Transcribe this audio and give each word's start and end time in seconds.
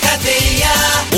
Cadeia. 0.00 0.70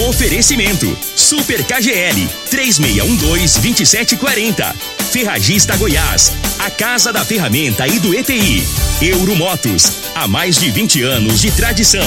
Oferecimento. 0.09 0.97
Super 1.17 1.65
KGL 1.65 2.29
3612-2740. 2.51 4.75
Ferragista 5.11 5.77
Goiás. 5.77 6.33
A 6.59 6.71
Casa 6.71 7.13
da 7.13 7.23
Ferramenta 7.25 7.87
e 7.87 7.99
do 7.99 8.15
ETI. 8.15 8.63
Euromotos. 9.03 9.93
Há 10.15 10.27
mais 10.29 10.57
de 10.57 10.71
20 10.71 11.03
anos 11.03 11.41
de 11.41 11.51
tradição. 11.51 12.07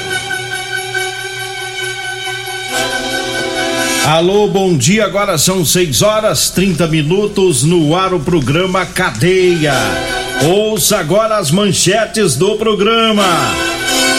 Alô, 4.11 4.45
bom 4.45 4.75
dia. 4.75 5.05
Agora 5.05 5.37
são 5.37 5.63
6 5.63 6.01
horas 6.01 6.49
30 6.49 6.85
minutos 6.87 7.63
no 7.63 7.95
ar 7.95 8.13
o 8.13 8.19
programa 8.19 8.85
Cadeia. 8.85 9.73
Ouça 10.53 10.97
agora 10.97 11.37
as 11.37 11.49
manchetes 11.49 12.35
do 12.35 12.57
programa. 12.57 13.23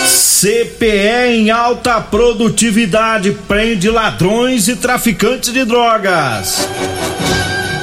CPE 0.07 1.35
em 1.35 1.51
alta 1.51 2.01
produtividade 2.01 3.33
prende 3.47 3.91
ladrões 3.91 4.67
e 4.67 4.77
traficantes 4.77 5.53
de 5.53 5.63
drogas. 5.63 6.67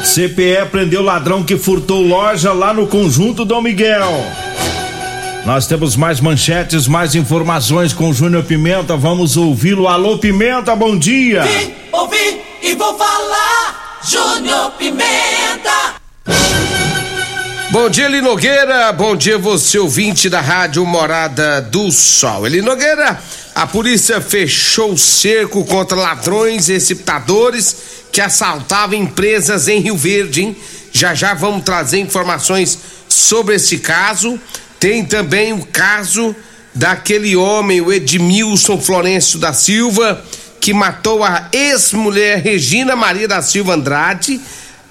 CPE 0.03 0.65
prendeu 0.71 1.03
ladrão 1.03 1.43
que 1.43 1.57
furtou 1.57 2.01
loja 2.01 2.51
lá 2.53 2.73
no 2.73 2.87
conjunto 2.87 3.45
Dom 3.45 3.61
Miguel. 3.61 4.48
Nós 5.45 5.65
temos 5.65 5.95
mais 5.95 6.19
manchetes, 6.19 6.87
mais 6.87 7.15
informações 7.15 7.93
com 7.93 8.13
Júnior 8.13 8.43
Pimenta. 8.43 8.95
Vamos 8.95 9.37
ouvi-lo. 9.37 9.87
Alô, 9.87 10.17
Pimenta, 10.17 10.75
bom 10.75 10.97
dia. 10.97 11.43
Vim, 11.43 11.73
ouvi 11.91 12.41
e 12.61 12.75
vou 12.75 12.97
falar. 12.97 13.99
Júnior 14.07 14.71
Pimenta. 14.71 15.95
Bom 17.71 17.89
dia, 17.89 18.05
Eli 18.05 18.21
Nogueira. 18.21 18.91
Bom 18.91 19.15
dia, 19.15 19.37
você 19.37 19.79
ouvinte 19.79 20.29
da 20.29 20.41
Rádio 20.41 20.85
Morada 20.85 21.61
do 21.61 21.91
Sol. 21.91 22.45
Eli 22.45 22.61
Nogueira, 22.61 23.19
a 23.55 23.67
polícia 23.67 24.19
fechou 24.19 24.93
o 24.93 24.97
cerco 24.97 25.63
contra 25.65 25.97
ladrões 25.97 26.67
e 26.67 26.73
receptadores 26.73 28.05
que 28.11 28.21
assaltavam 28.21 28.95
empresas 28.95 29.67
em 29.67 29.79
Rio 29.79 29.95
Verde. 29.95 30.43
Hein? 30.43 30.57
Já 30.91 31.13
já 31.13 31.33
vamos 31.33 31.63
trazer 31.63 31.99
informações 31.99 32.77
sobre 33.07 33.55
esse 33.55 33.77
caso. 33.77 34.39
Tem 34.79 35.03
também 35.03 35.53
o 35.53 35.65
caso 35.65 36.35
daquele 36.73 37.35
homem, 37.35 37.81
o 37.81 37.91
Edmilson 37.91 38.79
Florencio 38.79 39.39
da 39.39 39.53
Silva, 39.53 40.23
que 40.61 40.73
matou 40.73 41.23
a 41.23 41.49
ex-mulher 41.51 42.41
Regina 42.41 42.95
Maria 42.95 43.27
da 43.27 43.41
Silva 43.41 43.73
Andrade 43.73 44.39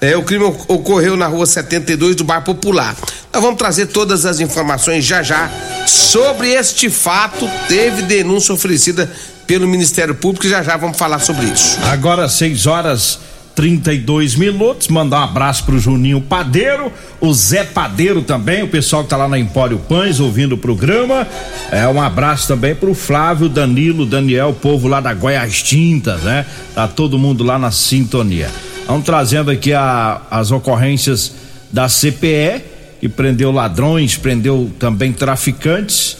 é, 0.00 0.16
o 0.16 0.22
crime 0.22 0.44
ocorreu 0.44 1.16
na 1.16 1.26
rua 1.26 1.44
72 1.44 2.14
do 2.14 2.22
Bar 2.22 2.42
Popular. 2.42 2.94
Nós 3.32 3.42
vamos 3.42 3.58
trazer 3.58 3.86
todas 3.86 4.24
as 4.24 4.38
informações 4.38 5.04
já 5.04 5.24
já 5.24 5.50
sobre 5.86 6.50
este 6.52 6.88
fato. 6.88 7.50
Teve 7.66 8.02
denúncia 8.02 8.54
oferecida 8.54 9.10
pelo 9.44 9.66
Ministério 9.66 10.14
Público 10.14 10.46
e 10.46 10.50
já 10.50 10.62
já 10.62 10.76
vamos 10.76 10.96
falar 10.96 11.18
sobre 11.18 11.46
isso. 11.46 11.78
Agora 11.82 12.28
6 12.28 12.66
horas 12.66 13.18
32 13.58 14.36
minutos. 14.36 14.86
Mandar 14.86 15.18
um 15.18 15.24
abraço 15.24 15.64
pro 15.64 15.80
Juninho 15.80 16.20
Padeiro, 16.20 16.92
o 17.20 17.34
Zé 17.34 17.64
Padeiro 17.64 18.22
também, 18.22 18.62
o 18.62 18.68
pessoal 18.68 19.02
que 19.02 19.10
tá 19.10 19.16
lá 19.16 19.26
na 19.26 19.36
Empório 19.36 19.80
Pães 19.80 20.20
ouvindo 20.20 20.54
o 20.54 20.58
programa. 20.58 21.26
É 21.72 21.84
um 21.88 22.00
abraço 22.00 22.46
também 22.46 22.72
pro 22.72 22.94
Flávio, 22.94 23.48
Danilo, 23.48 24.06
Daniel, 24.06 24.50
o 24.50 24.54
povo 24.54 24.86
lá 24.86 25.00
da 25.00 25.12
Goiás 25.12 25.60
Tintas, 25.60 26.22
né? 26.22 26.46
Tá 26.72 26.86
todo 26.86 27.18
mundo 27.18 27.42
lá 27.42 27.58
na 27.58 27.72
sintonia. 27.72 28.48
Vamos 28.86 29.04
trazendo 29.04 29.50
aqui 29.50 29.72
a, 29.72 30.22
as 30.30 30.52
ocorrências 30.52 31.34
da 31.72 31.88
CPE, 31.88 32.62
que 33.00 33.08
prendeu 33.08 33.50
ladrões, 33.50 34.16
prendeu 34.16 34.70
também 34.78 35.12
traficantes, 35.12 36.16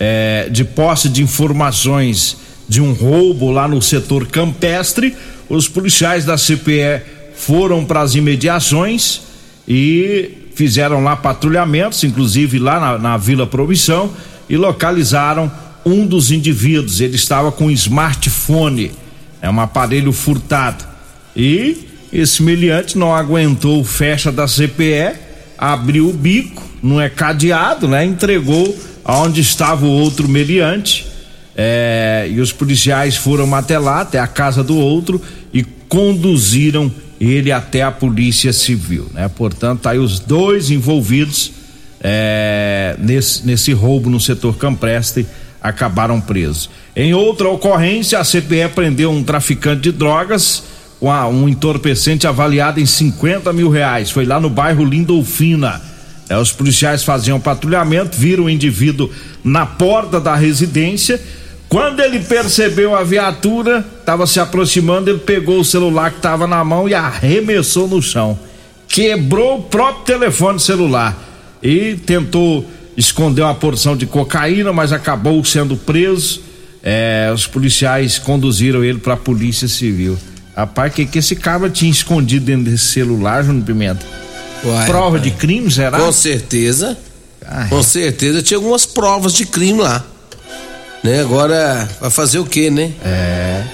é, 0.00 0.48
de 0.50 0.64
posse 0.64 1.10
de 1.10 1.22
informações 1.22 2.38
de 2.66 2.80
um 2.80 2.94
roubo 2.94 3.50
lá 3.50 3.68
no 3.68 3.82
setor 3.82 4.26
campestre. 4.26 5.14
Os 5.48 5.68
policiais 5.68 6.24
da 6.24 6.36
CPE 6.36 7.02
foram 7.34 7.84
para 7.84 8.00
as 8.00 8.14
imediações 8.14 9.22
e 9.66 10.48
fizeram 10.54 11.02
lá 11.02 11.14
patrulhamentos, 11.14 12.02
inclusive 12.04 12.58
lá 12.58 12.80
na, 12.80 12.98
na 12.98 13.16
Vila 13.16 13.46
Promissão, 13.46 14.12
e 14.48 14.56
localizaram 14.56 15.50
um 15.84 16.06
dos 16.06 16.30
indivíduos. 16.30 17.00
Ele 17.00 17.16
estava 17.16 17.52
com 17.52 17.66
um 17.66 17.70
smartphone, 17.70 18.90
é 19.40 19.48
um 19.48 19.60
aparelho 19.60 20.12
furtado. 20.12 20.84
E 21.36 21.86
esse 22.12 22.42
meliante 22.42 22.98
não 22.98 23.14
aguentou 23.14 23.84
fecha 23.84 24.32
da 24.32 24.46
CPE, 24.46 25.16
abriu 25.56 26.08
o 26.08 26.12
bico, 26.12 26.62
não 26.82 27.00
é 27.00 27.08
cadeado, 27.08 27.86
né? 27.86 28.04
Entregou 28.04 28.76
aonde 29.04 29.40
estava 29.40 29.86
o 29.86 29.90
outro 29.90 30.28
meliante. 30.28 31.06
É, 31.60 32.28
e 32.30 32.40
os 32.40 32.52
policiais 32.52 33.16
foram 33.16 33.52
até 33.52 33.76
lá, 33.80 34.02
até 34.02 34.20
a 34.20 34.28
casa 34.28 34.62
do 34.62 34.76
outro, 34.76 35.20
e 35.52 35.64
conduziram 35.88 36.90
ele 37.20 37.50
até 37.50 37.82
a 37.82 37.90
polícia 37.90 38.52
civil, 38.52 39.08
né? 39.12 39.28
Portanto, 39.28 39.80
tá 39.80 39.90
aí 39.90 39.98
os 39.98 40.20
dois 40.20 40.70
envolvidos 40.70 41.50
é, 42.00 42.94
nesse, 43.00 43.44
nesse 43.44 43.72
roubo 43.72 44.08
no 44.08 44.20
setor 44.20 44.56
campestre 44.56 45.26
acabaram 45.60 46.20
presos. 46.20 46.70
Em 46.94 47.12
outra 47.12 47.48
ocorrência, 47.48 48.20
a 48.20 48.24
CPE 48.24 48.68
prendeu 48.72 49.10
um 49.10 49.24
traficante 49.24 49.82
de 49.82 49.92
drogas 49.92 50.62
um 51.00 51.48
entorpecente 51.48 52.26
avaliado 52.26 52.80
em 52.80 52.86
50 52.86 53.52
mil 53.52 53.70
reais. 53.70 54.10
Foi 54.10 54.24
lá 54.24 54.40
no 54.40 54.50
bairro 54.50 54.84
Lindolfina. 54.84 55.80
É, 56.28 56.36
os 56.36 56.52
policiais 56.52 57.04
faziam 57.04 57.40
patrulhamento, 57.40 58.16
viram 58.16 58.44
o 58.44 58.50
indivíduo 58.50 59.10
na 59.42 59.64
porta 59.64 60.20
da 60.20 60.34
residência. 60.34 61.20
Quando 61.68 62.00
ele 62.00 62.20
percebeu 62.20 62.96
a 62.96 63.02
viatura, 63.02 63.84
estava 64.00 64.26
se 64.26 64.40
aproximando, 64.40 65.10
ele 65.10 65.18
pegou 65.18 65.60
o 65.60 65.64
celular 65.64 66.10
que 66.10 66.16
estava 66.16 66.46
na 66.46 66.64
mão 66.64 66.88
e 66.88 66.94
arremessou 66.94 67.86
no 67.86 68.00
chão. 68.00 68.38
Quebrou 68.88 69.58
o 69.58 69.62
próprio 69.62 70.04
telefone 70.04 70.58
celular 70.58 71.16
e 71.62 71.94
tentou 72.06 72.64
esconder 72.96 73.42
uma 73.42 73.54
porção 73.54 73.96
de 73.96 74.06
cocaína, 74.06 74.72
mas 74.72 74.92
acabou 74.92 75.44
sendo 75.44 75.76
preso. 75.76 76.42
É, 76.82 77.30
os 77.34 77.46
policiais 77.46 78.18
conduziram 78.18 78.82
ele 78.82 78.98
para 78.98 79.14
a 79.14 79.16
Polícia 79.16 79.68
Civil. 79.68 80.18
Rapaz, 80.56 80.94
que 80.94 81.04
que 81.04 81.18
esse 81.18 81.36
cara 81.36 81.68
tinha 81.68 81.90
escondido 81.90 82.46
dentro 82.46 82.70
desse 82.70 82.86
celular, 82.86 83.44
Júnior 83.44 83.64
Pimenta? 83.64 84.04
Uai, 84.64 84.86
Prova 84.86 85.18
de 85.20 85.30
crime, 85.30 85.70
será? 85.70 85.98
Com 85.98 86.10
certeza. 86.10 86.96
Ai. 87.46 87.68
Com 87.68 87.82
certeza. 87.82 88.42
Tinha 88.42 88.58
algumas 88.58 88.86
provas 88.86 89.34
de 89.34 89.46
crime 89.46 89.80
lá. 89.80 90.04
Né? 91.02 91.20
Agora, 91.20 91.88
vai 92.00 92.10
fazer 92.10 92.38
o 92.38 92.44
quê, 92.44 92.70
né? 92.70 92.92
É. 93.04 93.64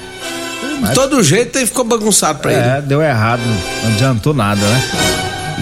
Mas... 0.81 0.90
De 0.90 0.94
todo 0.94 1.22
jeito 1.22 1.58
aí 1.58 1.66
ficou 1.66 1.84
bagunçado 1.84 2.40
pra 2.40 2.52
é, 2.52 2.54
ele. 2.54 2.69
É, 2.69 2.82
deu 2.82 3.02
errado. 3.02 3.43
Não 3.82 3.93
adiantou 3.93 4.34
nada, 4.34 4.60
né? 4.60 4.82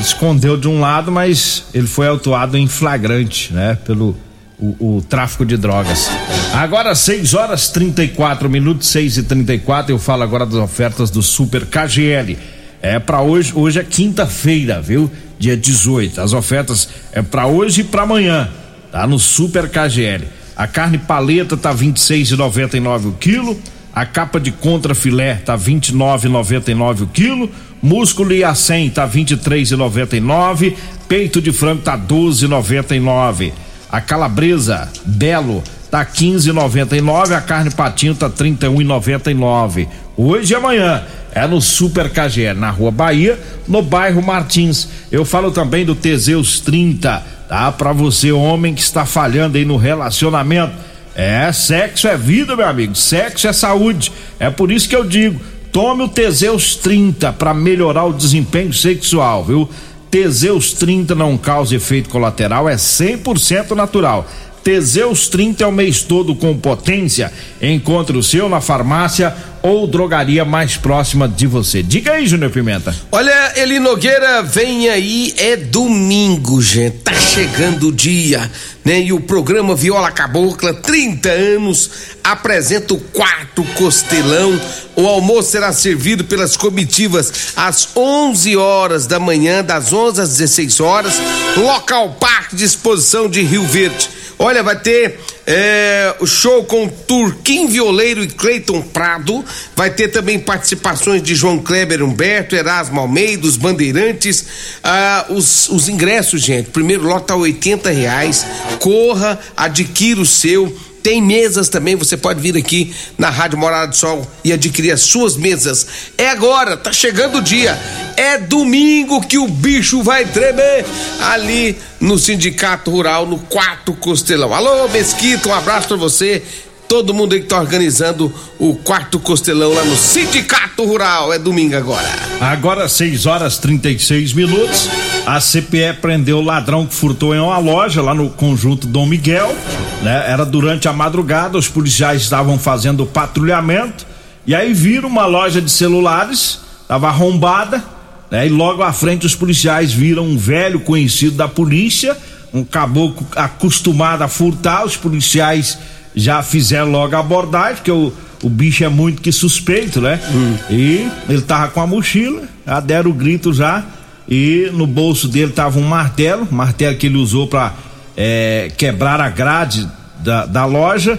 Escondeu 0.00 0.56
de 0.56 0.68
um 0.68 0.80
lado, 0.80 1.12
mas 1.12 1.64
ele 1.72 1.86
foi 1.86 2.08
autuado 2.08 2.56
em 2.56 2.66
flagrante, 2.66 3.52
né? 3.52 3.78
Pelo 3.84 4.16
o, 4.58 4.96
o, 4.96 5.02
tráfico 5.02 5.44
de 5.44 5.56
drogas. 5.56 6.08
Agora 6.54 6.94
6 6.94 7.34
horas 7.34 7.68
34 7.68 8.48
minutos, 8.48 8.88
6 8.88 9.18
e 9.18 9.22
34 9.24 9.92
eu 9.92 9.98
falo 9.98 10.22
agora 10.22 10.46
das 10.46 10.54
ofertas 10.54 11.10
do 11.10 11.20
Super 11.20 11.66
KGL. 11.66 12.38
É 12.80 12.98
para 12.98 13.20
hoje, 13.20 13.52
hoje 13.54 13.80
é 13.80 13.84
quinta-feira, 13.84 14.80
viu? 14.80 15.10
Dia 15.38 15.56
18. 15.56 16.20
As 16.20 16.32
ofertas 16.32 16.88
é 17.12 17.22
para 17.22 17.46
hoje 17.46 17.80
e 17.80 17.84
para 17.84 18.02
amanhã, 18.02 18.48
tá? 18.90 19.06
No 19.06 19.18
Super 19.18 19.68
KGL. 19.68 20.26
A 20.56 20.66
carne 20.66 20.98
paleta 20.98 21.56
tá 21.56 21.74
26,99 21.74 23.08
o 23.08 23.12
quilo. 23.12 23.58
A 23.94 24.06
capa 24.06 24.40
de 24.40 24.50
contra 24.50 24.94
filé 24.94 25.34
tá 25.36 25.56
29,99 25.56 27.02
o 27.02 27.06
quilo. 27.06 27.50
Músculo 27.82 28.32
e 28.32 28.44
a 28.44 28.54
100 28.54 28.90
tá 28.90 29.08
23,99. 29.08 30.74
Peito 31.08 31.40
de 31.40 31.52
frango 31.52 31.82
tá 31.82 31.98
12,99. 31.98 33.52
A 33.90 34.00
calabresa 34.00 34.90
Belo 35.04 35.62
tá 35.90 36.06
15,99, 36.06 37.36
a 37.36 37.40
carne 37.42 37.70
patinho 37.70 38.14
tá 38.14 38.30
31,99. 38.30 39.86
Hoje 40.16 40.54
e 40.54 40.56
amanhã 40.56 41.02
é 41.34 41.46
no 41.46 41.60
Super 41.60 42.10
KGL, 42.10 42.58
na 42.58 42.70
Rua 42.70 42.90
Bahia, 42.90 43.38
no 43.66 43.82
bairro 43.82 44.22
Martins. 44.22 44.88
Eu 45.10 45.24
falo 45.24 45.50
também 45.50 45.84
do 45.84 45.94
Teseus 45.94 46.60
30, 46.60 47.22
tá? 47.48 47.72
Para 47.72 47.92
você 47.92 48.30
homem 48.30 48.74
que 48.74 48.82
está 48.82 49.06
falhando 49.06 49.56
aí 49.56 49.64
no 49.64 49.76
relacionamento. 49.76 50.74
É, 51.14 51.50
sexo 51.52 52.06
é 52.08 52.16
vida, 52.16 52.54
meu 52.54 52.66
amigo. 52.66 52.94
Sexo 52.94 53.48
é 53.48 53.52
saúde. 53.52 54.12
É 54.38 54.50
por 54.50 54.70
isso 54.70 54.88
que 54.88 54.96
eu 54.96 55.04
digo, 55.04 55.40
tome 55.70 56.04
o 56.04 56.08
Teseus 56.08 56.76
30 56.76 57.32
para 57.32 57.54
melhorar 57.54 58.04
o 58.04 58.12
desempenho 58.12 58.72
sexual, 58.72 59.44
viu? 59.44 59.68
Teseus 60.10 60.74
30 60.74 61.14
não 61.14 61.38
causa 61.38 61.74
efeito 61.74 62.10
colateral, 62.10 62.68
é 62.68 62.76
100% 62.76 63.70
natural. 63.70 64.28
Teseus 64.62 65.28
30 65.28 65.64
é 65.64 65.66
o 65.66 65.72
mês 65.72 66.02
todo 66.02 66.34
com 66.34 66.56
potência. 66.56 67.32
Encontre 67.60 68.16
o 68.16 68.22
seu 68.22 68.48
na 68.48 68.60
farmácia 68.60 69.34
ou 69.62 69.86
drogaria 69.86 70.44
mais 70.44 70.76
próxima 70.76 71.28
de 71.28 71.46
você. 71.46 71.82
Diga 71.82 72.12
aí, 72.12 72.26
Júnior 72.26 72.50
Pimenta. 72.50 72.94
Olha, 73.12 73.52
Eli 73.56 73.78
Nogueira, 73.78 74.42
vem 74.42 74.88
aí, 74.88 75.32
é 75.38 75.56
domingo, 75.56 76.60
gente. 76.60 76.98
Tá 76.98 77.14
chegando 77.14 77.88
o 77.88 77.92
dia, 77.92 78.50
né? 78.84 79.00
E 79.00 79.12
o 79.12 79.20
programa 79.20 79.74
Viola 79.74 80.10
Cabocla, 80.10 80.74
30 80.74 81.28
anos, 81.28 81.90
apresenta 82.24 82.94
o 82.94 83.00
quarto 83.00 83.62
costelão. 83.76 84.60
O 84.96 85.06
almoço 85.06 85.52
será 85.52 85.72
servido 85.72 86.24
pelas 86.24 86.56
comitivas 86.56 87.52
às 87.56 87.88
11 87.96 88.56
horas 88.56 89.06
da 89.06 89.20
manhã, 89.20 89.62
das 89.64 89.92
11 89.92 90.20
às 90.20 90.28
16 90.30 90.80
horas. 90.80 91.14
Local 91.56 92.16
Parque 92.20 92.56
de 92.56 92.64
Exposição 92.64 93.28
de 93.28 93.42
Rio 93.42 93.64
Verde. 93.66 94.21
Olha, 94.42 94.60
vai 94.60 94.74
ter 94.74 95.20
é, 95.46 96.16
o 96.18 96.26
show 96.26 96.64
com 96.64 96.88
Turquim 96.88 97.68
Violeiro 97.68 98.24
e 98.24 98.26
Cleiton 98.26 98.82
Prado. 98.82 99.44
Vai 99.76 99.88
ter 99.88 100.08
também 100.08 100.36
participações 100.36 101.22
de 101.22 101.32
João 101.32 101.60
Kleber 101.60 102.02
Humberto, 102.02 102.56
Erasmo 102.56 102.98
Almeida, 102.98 103.46
os 103.46 103.56
Bandeirantes. 103.56 104.44
Ah, 104.82 105.26
os, 105.28 105.68
os 105.68 105.88
ingressos, 105.88 106.42
gente. 106.42 106.70
Primeiro 106.70 107.04
lote 107.04 107.26
tá 107.26 107.36
80 107.36 107.88
reais. 107.90 108.44
Corra, 108.80 109.38
adquira 109.56 110.20
o 110.20 110.26
seu. 110.26 110.76
Tem 111.02 111.20
mesas 111.20 111.68
também, 111.68 111.96
você 111.96 112.16
pode 112.16 112.40
vir 112.40 112.56
aqui 112.56 112.94
na 113.18 113.28
Rádio 113.28 113.58
Morada 113.58 113.88
do 113.88 113.96
Sol 113.96 114.26
e 114.44 114.52
adquirir 114.52 114.92
as 114.92 115.02
suas 115.02 115.36
mesas. 115.36 115.86
É 116.16 116.28
agora, 116.28 116.76
tá 116.76 116.92
chegando 116.92 117.38
o 117.38 117.42
dia. 117.42 117.78
É 118.16 118.38
domingo 118.38 119.20
que 119.20 119.38
o 119.38 119.48
bicho 119.48 120.02
vai 120.02 120.24
tremer 120.24 120.84
ali 121.20 121.76
no 122.00 122.18
Sindicato 122.18 122.90
Rural, 122.90 123.26
no 123.26 123.38
quarto 123.38 123.94
Costelão. 123.94 124.54
Alô, 124.54 124.88
Mesquita, 124.88 125.48
um 125.48 125.54
abraço 125.54 125.88
pra 125.88 125.96
você 125.96 126.42
todo 126.92 127.14
mundo 127.14 127.32
aí 127.32 127.40
que 127.40 127.46
tá 127.46 127.58
organizando 127.58 128.30
o 128.58 128.74
quarto 128.74 129.18
costelão 129.18 129.72
lá 129.72 129.82
no 129.82 129.96
Sindicato 129.96 130.84
Rural. 130.84 131.32
É 131.32 131.38
domingo 131.38 131.74
agora. 131.74 132.06
Agora, 132.38 132.86
6 132.86 133.24
horas 133.24 133.56
36 133.56 134.34
minutos. 134.34 134.90
A 135.24 135.40
CPE 135.40 136.00
prendeu 136.02 136.36
o 136.36 136.42
ladrão 136.42 136.84
que 136.84 136.94
furtou 136.94 137.34
em 137.34 137.38
uma 137.38 137.56
loja 137.56 138.02
lá 138.02 138.14
no 138.14 138.28
conjunto 138.28 138.86
Dom 138.86 139.06
Miguel. 139.06 139.56
Né? 140.02 140.30
Era 140.30 140.44
durante 140.44 140.86
a 140.86 140.92
madrugada, 140.92 141.56
os 141.56 141.66
policiais 141.66 142.20
estavam 142.20 142.58
fazendo 142.58 143.06
patrulhamento 143.06 144.04
e 144.46 144.54
aí 144.54 144.74
viram 144.74 145.08
uma 145.08 145.24
loja 145.24 145.62
de 145.62 145.70
celulares, 145.70 146.60
estava 146.82 147.08
arrombada, 147.08 147.82
né? 148.30 148.46
E 148.46 148.50
logo 148.50 148.82
à 148.82 148.92
frente 148.92 149.24
os 149.24 149.34
policiais 149.34 149.94
viram 149.94 150.26
um 150.26 150.36
velho 150.36 150.80
conhecido 150.80 151.36
da 151.36 151.48
polícia, 151.48 152.14
um 152.52 152.62
caboclo 152.62 153.26
acostumado 153.34 154.20
a 154.20 154.28
furtar, 154.28 154.84
os 154.84 154.94
policiais 154.94 155.78
já 156.14 156.42
fizeram 156.42 156.90
logo 156.90 157.14
a 157.16 157.20
abordagem, 157.20 157.76
porque 157.76 157.90
o, 157.90 158.12
o 158.42 158.48
bicho 158.48 158.84
é 158.84 158.88
muito 158.88 159.22
que 159.22 159.32
suspeito, 159.32 160.00
né? 160.00 160.20
Hum. 160.32 160.56
E 160.70 161.08
ele 161.28 161.42
tava 161.42 161.68
com 161.68 161.80
a 161.80 161.86
mochila, 161.86 162.42
já 162.66 162.80
deram 162.80 163.10
o 163.10 163.14
grito 163.14 163.52
já, 163.52 163.84
e 164.28 164.70
no 164.72 164.86
bolso 164.86 165.28
dele 165.28 165.52
tava 165.52 165.78
um 165.78 165.82
martelo, 165.82 166.46
martelo 166.50 166.96
que 166.96 167.06
ele 167.06 167.16
usou 167.16 167.46
para 167.46 167.74
é, 168.16 168.70
quebrar 168.76 169.20
a 169.20 169.28
grade 169.28 169.88
da, 170.20 170.46
da 170.46 170.64
loja, 170.64 171.18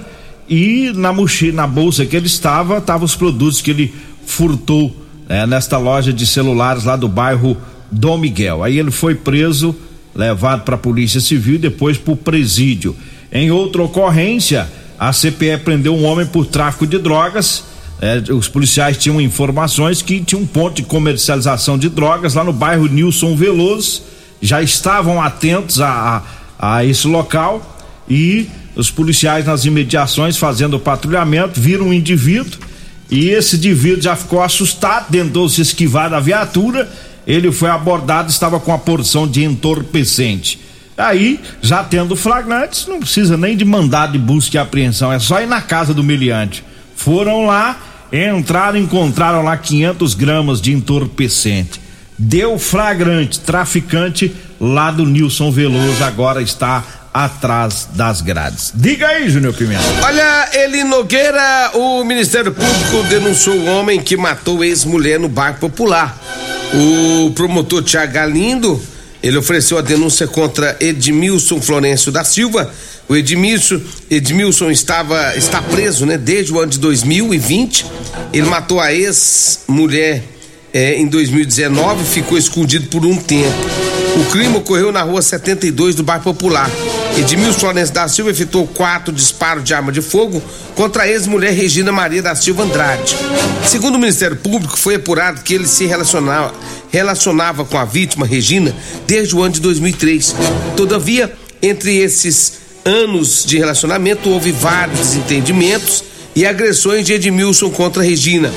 e 0.50 0.92
na 0.96 1.14
mochila, 1.14 1.56
na 1.58 1.68
bolsa 1.68 2.06
que 2.06 2.16
ele 2.16 2.28
estava, 2.28 2.82
tava 2.82 3.06
os 3.06 3.16
produtos 3.16 3.62
que 3.62 3.72
ele 3.72 3.94
furtou 4.26 4.96
né, 5.28 5.46
nesta 5.46 5.78
loja 5.78 6.12
de 6.12 6.26
celulares 6.26 6.84
lá 6.84 6.96
do 6.96 7.08
bairro 7.08 7.58
Dom 7.92 8.18
Miguel. 8.18 8.64
Aí 8.64 8.78
ele 8.78 8.92
foi 8.92 9.16
preso, 9.16 9.76
levado 10.14 10.64
para 10.64 10.76
a 10.76 10.78
Polícia 10.78 11.20
Civil 11.20 11.56
e 11.56 11.60
depois 11.60 11.98
para 11.98 12.14
o 12.14 12.18
presídio. 12.18 12.96
Em 13.32 13.52
outra 13.52 13.82
ocorrência, 13.82 14.68
a 15.04 15.12
CPE 15.12 15.58
prendeu 15.66 15.94
um 15.94 16.06
homem 16.06 16.26
por 16.26 16.46
tráfico 16.46 16.88
de 16.88 16.98
drogas. 16.98 17.66
É, 18.00 18.32
os 18.32 18.48
policiais 18.48 18.98
tinham 18.98 19.20
informações 19.20 20.02
que 20.02 20.22
tinha 20.22 20.40
um 20.40 20.46
ponto 20.46 20.78
de 20.78 20.84
comercialização 20.84 21.78
de 21.78 21.90
drogas 21.90 22.36
lá 22.36 22.44
no 22.44 22.54
bairro 22.54 22.88
Nilson 22.88 23.36
Veloso. 23.36 24.02
Já 24.42 24.62
estavam 24.62 25.22
atentos 25.22 25.82
a, 25.82 26.24
a, 26.58 26.76
a 26.78 26.86
esse 26.86 27.06
local 27.06 27.78
e 28.10 28.48
os 28.78 28.90
policiais 28.90 29.46
nas 29.46 29.66
imediações 29.66 30.38
fazendo 30.38 30.78
o 30.78 30.80
patrulhamento 30.80 31.60
viram 31.60 31.88
um 31.88 31.94
indivíduo 31.94 32.60
e 33.12 33.28
esse 33.28 33.58
indivíduo 33.58 34.02
já 34.02 34.16
ficou 34.16 34.42
assustado, 34.42 35.12
tentou 35.12 35.50
se 35.50 35.60
esquivar 35.60 36.10
da 36.10 36.22
viatura. 36.22 36.90
Ele 37.28 37.52
foi 37.52 37.70
abordado, 37.70 38.30
estava 38.30 38.58
com 38.58 38.72
a 38.72 38.78
porção 38.78 39.28
de 39.28 39.44
entorpecente. 39.44 40.62
Aí, 40.98 41.40
já 41.62 41.84
tendo 41.84 42.16
flagrantes, 42.16 42.86
não 42.88 43.00
precisa 43.00 43.36
nem 43.36 43.58
de 43.58 43.66
mandado 43.66 44.14
de 44.14 44.20
busca 44.20 44.58
e 44.58 44.60
apreensão, 44.60 45.12
é 45.12 45.20
só 45.20 45.42
ir 45.42 45.48
na 45.48 45.62
casa 45.62 45.94
do 45.94 46.04
meliante. 46.04 46.64
Foram 46.96 47.46
lá, 47.46 47.78
entraram, 48.12 48.78
encontraram 48.78 49.42
lá 49.42 49.58
500 49.58 50.14
gramas 50.14 50.62
de 50.62 50.72
entorpecente. 50.72 51.82
Deu 52.18 52.60
flagrante, 52.60 53.40
traficante 53.40 54.34
lá 54.62 54.92
do 54.92 55.06
Nilson 55.06 55.52
Veloso 55.52 56.04
agora 56.04 56.42
está 56.42 56.84
atrás 57.14 57.90
das 57.94 58.22
grades. 58.22 58.72
Diga 58.74 59.08
aí, 59.08 59.30
Júnior 59.30 59.54
Pimenta. 59.54 59.84
Olha, 60.04 60.50
Eli 60.54 60.84
Nogueira, 60.84 61.72
o 61.74 62.04
Ministério 62.04 62.52
Público 62.52 63.04
denunciou 63.10 63.56
o 63.56 63.66
homem 63.66 64.02
que 64.02 64.16
matou 64.18 64.64
ex-mulher 64.64 65.20
no 65.20 65.28
bairro 65.28 65.58
Popular. 65.58 66.18
O 66.74 67.32
promotor 67.32 67.84
Tiago 67.84 68.14
Galindo 68.14 68.82
ele 69.24 69.38
ofereceu 69.38 69.78
a 69.78 69.82
denúncia 69.82 70.28
contra 70.28 70.76
Edmilson 70.82 71.62
Florencio 71.62 72.12
da 72.12 72.26
Silva. 72.26 72.70
O 73.08 73.16
Edmilson, 73.16 73.80
Edmilson 74.12 74.70
estava 74.70 75.36
está 75.38 75.62
preso, 75.62 76.06
né, 76.06 76.18
desde 76.18 76.52
o 76.52 76.60
ano 76.60 76.70
de 76.70 76.78
2020. 76.80 77.86
Ele 78.34 78.48
matou 78.48 78.82
a 78.82 78.94
ex-mulher 78.94 80.22
eh, 80.74 80.96
em 81.00 81.08
2019, 81.08 82.04
ficou 82.04 82.38
escondido 82.38 82.88
por 82.88 83.06
um 83.06 83.16
tempo. 83.16 83.56
O 84.20 84.30
crime 84.30 84.58
ocorreu 84.58 84.92
na 84.92 85.02
rua 85.04 85.22
72 85.22 85.96
do 85.96 86.04
bairro 86.04 86.24
Popular. 86.24 86.70
Edmilson 87.18 87.60
Florencio 87.60 87.94
da 87.94 88.08
Silva 88.08 88.32
efetuou 88.32 88.68
quatro 88.68 89.14
disparos 89.14 89.64
de 89.64 89.74
arma 89.74 89.92
de 89.92 90.02
fogo 90.02 90.42
contra 90.76 91.04
a 91.04 91.08
ex-mulher 91.08 91.54
Regina 91.54 91.92
Maria 91.92 92.22
da 92.22 92.36
Silva 92.36 92.64
Andrade. 92.64 93.16
Segundo 93.68 93.96
o 93.96 94.00
Ministério 94.00 94.36
Público, 94.36 94.78
foi 94.78 94.96
apurado 94.96 95.42
que 95.42 95.54
ele 95.54 95.68
se 95.68 95.86
relacionava, 95.86 96.54
relacionava 96.92 97.64
com 97.66 97.78
a 97.78 97.86
vítima 97.86 98.26
Regina 98.26 98.76
desde 99.06 99.36
o 99.36 99.44
ano 99.44 99.54
de 99.54 99.62
2003. 99.62 100.36
Todavia, 100.76 101.32
entre 101.62 101.98
esses 101.98 102.54
anos 102.84 103.46
de 103.46 103.58
relacionamento, 103.58 104.30
houve 104.30 104.52
vários 104.52 105.00
desentendimentos 105.00 106.04
e 106.36 106.46
agressões 106.46 107.06
de 107.06 107.14
Edmilson 107.14 107.70
contra 107.70 108.02
Regina. 108.02 108.52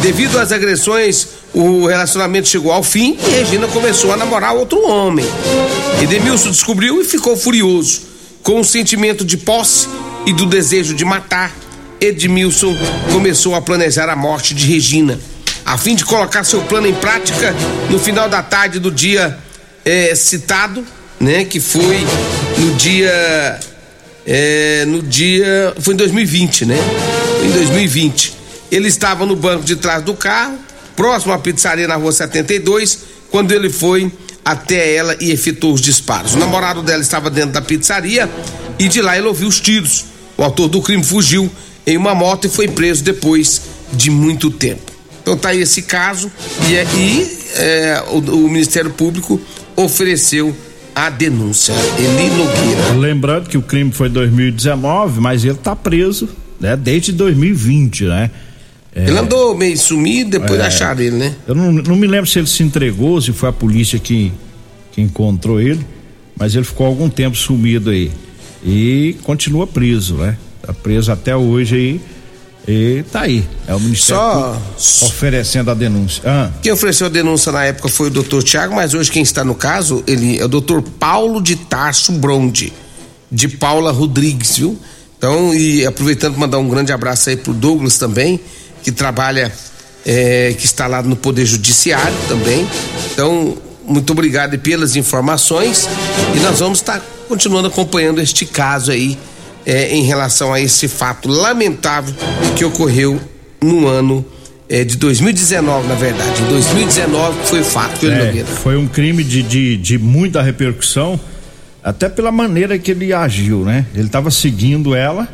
Devido 0.00 0.38
às 0.38 0.52
agressões, 0.52 1.28
o 1.52 1.86
relacionamento 1.86 2.48
chegou 2.48 2.72
ao 2.72 2.82
fim 2.82 3.18
e 3.26 3.30
Regina 3.30 3.66
começou 3.66 4.12
a 4.12 4.16
namorar 4.16 4.54
outro 4.54 4.86
homem. 4.86 5.26
Edmilson 6.00 6.50
descobriu 6.50 7.00
e 7.00 7.04
ficou 7.04 7.36
furioso. 7.36 8.02
Com 8.42 8.60
o 8.60 8.64
sentimento 8.64 9.24
de 9.24 9.36
posse 9.36 9.88
e 10.24 10.32
do 10.32 10.46
desejo 10.46 10.94
de 10.94 11.04
matar, 11.04 11.54
Edmilson 12.00 12.76
começou 13.12 13.54
a 13.54 13.60
planejar 13.60 14.08
a 14.08 14.16
morte 14.16 14.54
de 14.54 14.64
Regina. 14.64 15.18
A 15.64 15.76
fim 15.76 15.94
de 15.94 16.04
colocar 16.04 16.44
seu 16.44 16.62
plano 16.62 16.86
em 16.86 16.94
prática, 16.94 17.54
no 17.90 17.98
final 17.98 18.28
da 18.28 18.42
tarde 18.42 18.78
do 18.78 18.90
dia 18.90 19.38
é, 19.84 20.14
citado, 20.14 20.84
né, 21.18 21.44
que 21.44 21.60
foi 21.60 21.98
no 22.58 22.74
dia. 22.74 23.60
É, 24.26 24.84
no 24.86 25.02
dia. 25.02 25.74
Foi 25.80 25.94
em 25.94 25.96
2020, 25.96 26.64
né? 26.64 26.76
Em 27.44 27.50
2020. 27.50 28.34
Ele 28.70 28.88
estava 28.88 29.26
no 29.26 29.34
banco 29.34 29.64
de 29.64 29.76
trás 29.76 30.02
do 30.02 30.14
carro, 30.14 30.58
próximo 31.00 31.32
à 31.32 31.38
pizzaria 31.38 31.88
na 31.88 31.96
rua 31.96 32.12
72, 32.12 32.98
quando 33.30 33.52
ele 33.52 33.70
foi 33.70 34.12
até 34.44 34.94
ela 34.94 35.16
e 35.18 35.30
efetuou 35.30 35.72
os 35.72 35.80
disparos. 35.80 36.34
O 36.34 36.38
namorado 36.38 36.82
dela 36.82 37.00
estava 37.00 37.30
dentro 37.30 37.52
da 37.52 37.62
pizzaria 37.62 38.28
e 38.78 38.86
de 38.86 39.00
lá 39.00 39.16
ele 39.16 39.26
ouviu 39.26 39.48
os 39.48 39.58
tiros. 39.58 40.04
O 40.36 40.42
autor 40.44 40.68
do 40.68 40.82
crime 40.82 41.02
fugiu 41.02 41.50
em 41.86 41.96
uma 41.96 42.14
moto 42.14 42.48
e 42.48 42.50
foi 42.50 42.68
preso 42.68 43.02
depois 43.02 43.62
de 43.94 44.10
muito 44.10 44.50
tempo. 44.50 44.92
Então 45.22 45.38
tá 45.38 45.48
aí 45.48 45.62
esse 45.62 45.80
caso 45.80 46.30
e, 46.68 46.76
é, 46.76 46.86
e 46.94 47.38
é, 47.54 48.04
o, 48.10 48.18
o, 48.18 48.50
Ministério 48.50 48.90
Público 48.90 49.40
ofereceu 49.76 50.54
a 50.94 51.08
denúncia. 51.08 51.72
Eli 51.98 52.28
Nogueira. 52.28 52.92
Lembrando 52.98 53.48
que 53.48 53.56
o 53.56 53.62
crime 53.62 53.90
foi 53.90 54.08
em 54.08 54.12
2019, 54.12 55.18
mas 55.18 55.46
ele 55.46 55.54
tá 55.54 55.74
preso, 55.74 56.28
né? 56.60 56.76
Desde 56.76 57.10
2020, 57.12 58.04
né? 58.04 58.30
É, 58.94 59.06
ele 59.06 59.18
andou 59.18 59.56
meio 59.56 59.76
sumido, 59.78 60.30
depois 60.30 60.58
é, 60.58 60.66
acharam 60.66 61.00
ele, 61.00 61.16
né? 61.16 61.34
Eu 61.46 61.54
não, 61.54 61.72
não 61.72 61.96
me 61.96 62.06
lembro 62.06 62.28
se 62.28 62.38
ele 62.38 62.48
se 62.48 62.62
entregou, 62.62 63.20
se 63.20 63.32
foi 63.32 63.48
a 63.48 63.52
polícia 63.52 63.98
que, 63.98 64.32
que 64.92 65.00
encontrou 65.00 65.60
ele, 65.60 65.84
mas 66.36 66.54
ele 66.54 66.64
ficou 66.64 66.86
algum 66.86 67.08
tempo 67.08 67.36
sumido 67.36 67.90
aí. 67.90 68.10
E 68.64 69.16
continua 69.22 69.66
preso, 69.66 70.14
né? 70.14 70.36
Tá 70.62 70.72
preso 70.72 71.12
até 71.12 71.34
hoje 71.36 71.74
aí. 71.76 72.00
E 72.68 73.04
tá 73.10 73.22
aí. 73.22 73.44
É 73.66 73.74
o 73.74 73.80
Ministério 73.80 74.22
Só... 74.76 75.06
oferecendo 75.06 75.70
a 75.70 75.74
denúncia. 75.74 76.22
Ah. 76.26 76.50
Quem 76.60 76.72
ofereceu 76.72 77.06
a 77.06 77.10
denúncia 77.10 77.50
na 77.50 77.64
época 77.64 77.88
foi 77.88 78.08
o 78.08 78.10
doutor 78.10 78.42
Tiago, 78.42 78.74
mas 78.74 78.92
hoje 78.92 79.10
quem 79.10 79.22
está 79.22 79.44
no 79.44 79.54
caso, 79.54 80.04
ele 80.06 80.38
é 80.38 80.44
o 80.44 80.48
doutor 80.48 80.82
Paulo 80.82 81.40
de 81.40 81.56
Tarso 81.56 82.12
Bronde, 82.12 82.72
de 83.30 83.48
Paula 83.48 83.90
Rodrigues, 83.90 84.58
viu? 84.58 84.78
Então, 85.16 85.54
e 85.54 85.86
aproveitando 85.86 86.32
para 86.32 86.40
mandar 86.40 86.58
um 86.58 86.68
grande 86.68 86.92
abraço 86.92 87.28
aí 87.28 87.36
pro 87.36 87.52
Douglas 87.52 87.98
também, 87.98 88.40
que 88.82 88.92
trabalha, 88.92 89.52
é, 90.04 90.54
que 90.58 90.64
está 90.64 90.86
lá 90.86 91.02
no 91.02 91.16
Poder 91.16 91.44
Judiciário 91.44 92.16
também. 92.28 92.66
Então, 93.12 93.56
muito 93.84 94.12
obrigado 94.12 94.58
pelas 94.58 94.96
informações 94.96 95.88
e 96.34 96.38
nós 96.40 96.60
vamos 96.60 96.78
estar 96.78 97.00
continuando 97.28 97.68
acompanhando 97.68 98.20
este 98.20 98.46
caso 98.46 98.92
aí 98.92 99.18
é, 99.66 99.94
em 99.94 100.02
relação 100.02 100.52
a 100.52 100.60
esse 100.60 100.88
fato 100.88 101.28
lamentável 101.28 102.14
que 102.56 102.64
ocorreu 102.64 103.20
no 103.62 103.86
ano 103.86 104.24
é, 104.68 104.84
de 104.84 104.96
2019, 104.96 105.88
na 105.88 105.94
verdade. 105.94 106.42
Em 106.42 106.46
2019 106.46 107.46
foi 107.46 107.60
o 107.60 107.64
fato 107.64 108.06
é, 108.08 108.44
Foi 108.44 108.76
um 108.76 108.86
crime 108.86 109.24
de, 109.24 109.42
de, 109.42 109.76
de 109.76 109.98
muita 109.98 110.40
repercussão, 110.40 111.18
até 111.82 112.08
pela 112.08 112.30
maneira 112.30 112.78
que 112.78 112.92
ele 112.92 113.12
agiu, 113.12 113.64
né? 113.64 113.86
Ele 113.94 114.06
estava 114.06 114.30
seguindo 114.30 114.94
ela, 114.94 115.28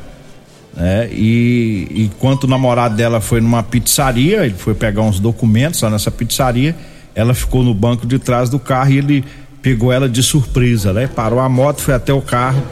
né? 0.76 1.08
E 1.10 1.88
enquanto 1.94 2.44
o 2.44 2.46
namorado 2.46 2.94
dela 2.94 3.20
foi 3.20 3.40
numa 3.40 3.62
pizzaria, 3.62 4.44
ele 4.44 4.54
foi 4.56 4.74
pegar 4.74 5.02
uns 5.02 5.18
documentos 5.18 5.80
lá 5.80 5.90
nessa 5.90 6.10
pizzaria, 6.10 6.76
ela 7.14 7.32
ficou 7.32 7.64
no 7.64 7.72
banco 7.72 8.06
de 8.06 8.18
trás 8.18 8.50
do 8.50 8.58
carro 8.58 8.90
e 8.90 8.98
ele 8.98 9.24
pegou 9.62 9.90
ela 9.90 10.08
de 10.08 10.22
surpresa, 10.22 10.92
né? 10.92 11.08
Parou 11.08 11.40
a 11.40 11.48
moto, 11.48 11.80
foi 11.80 11.92
até 11.92 12.12
o 12.12 12.22
carro 12.22 12.62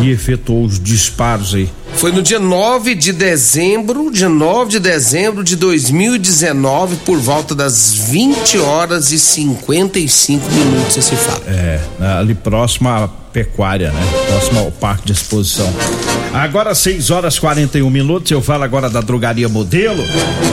e 0.00 0.10
efetuou 0.10 0.64
os 0.64 0.80
disparos 0.80 1.54
aí. 1.54 1.68
Foi 1.94 2.10
no 2.10 2.22
dia 2.22 2.38
9 2.38 2.94
de 2.94 3.12
dezembro, 3.12 4.10
dia 4.10 4.30
9 4.30 4.70
de 4.70 4.80
dezembro 4.80 5.44
de 5.44 5.56
2019, 5.56 6.96
por 7.04 7.18
volta 7.18 7.54
das 7.54 7.92
20 7.92 8.56
horas 8.60 9.12
e 9.12 9.18
55 9.18 10.50
minutos 10.50 10.96
esse 10.96 11.16
fato. 11.16 11.42
É, 11.48 11.80
ali 12.18 12.34
próximo 12.34 12.88
à 12.88 13.08
pecuária, 13.08 13.92
né? 13.92 14.00
Próximo 14.28 14.60
ao 14.60 14.70
parque 14.70 15.04
de 15.06 15.12
exposição. 15.12 15.70
Agora 16.32 16.74
6 16.74 17.10
horas 17.10 17.38
41 17.38 17.88
minutos, 17.90 18.30
eu 18.30 18.42
falo 18.42 18.62
agora 18.62 18.90
da 18.90 19.00
drogaria 19.00 19.48
modelo. 19.48 20.02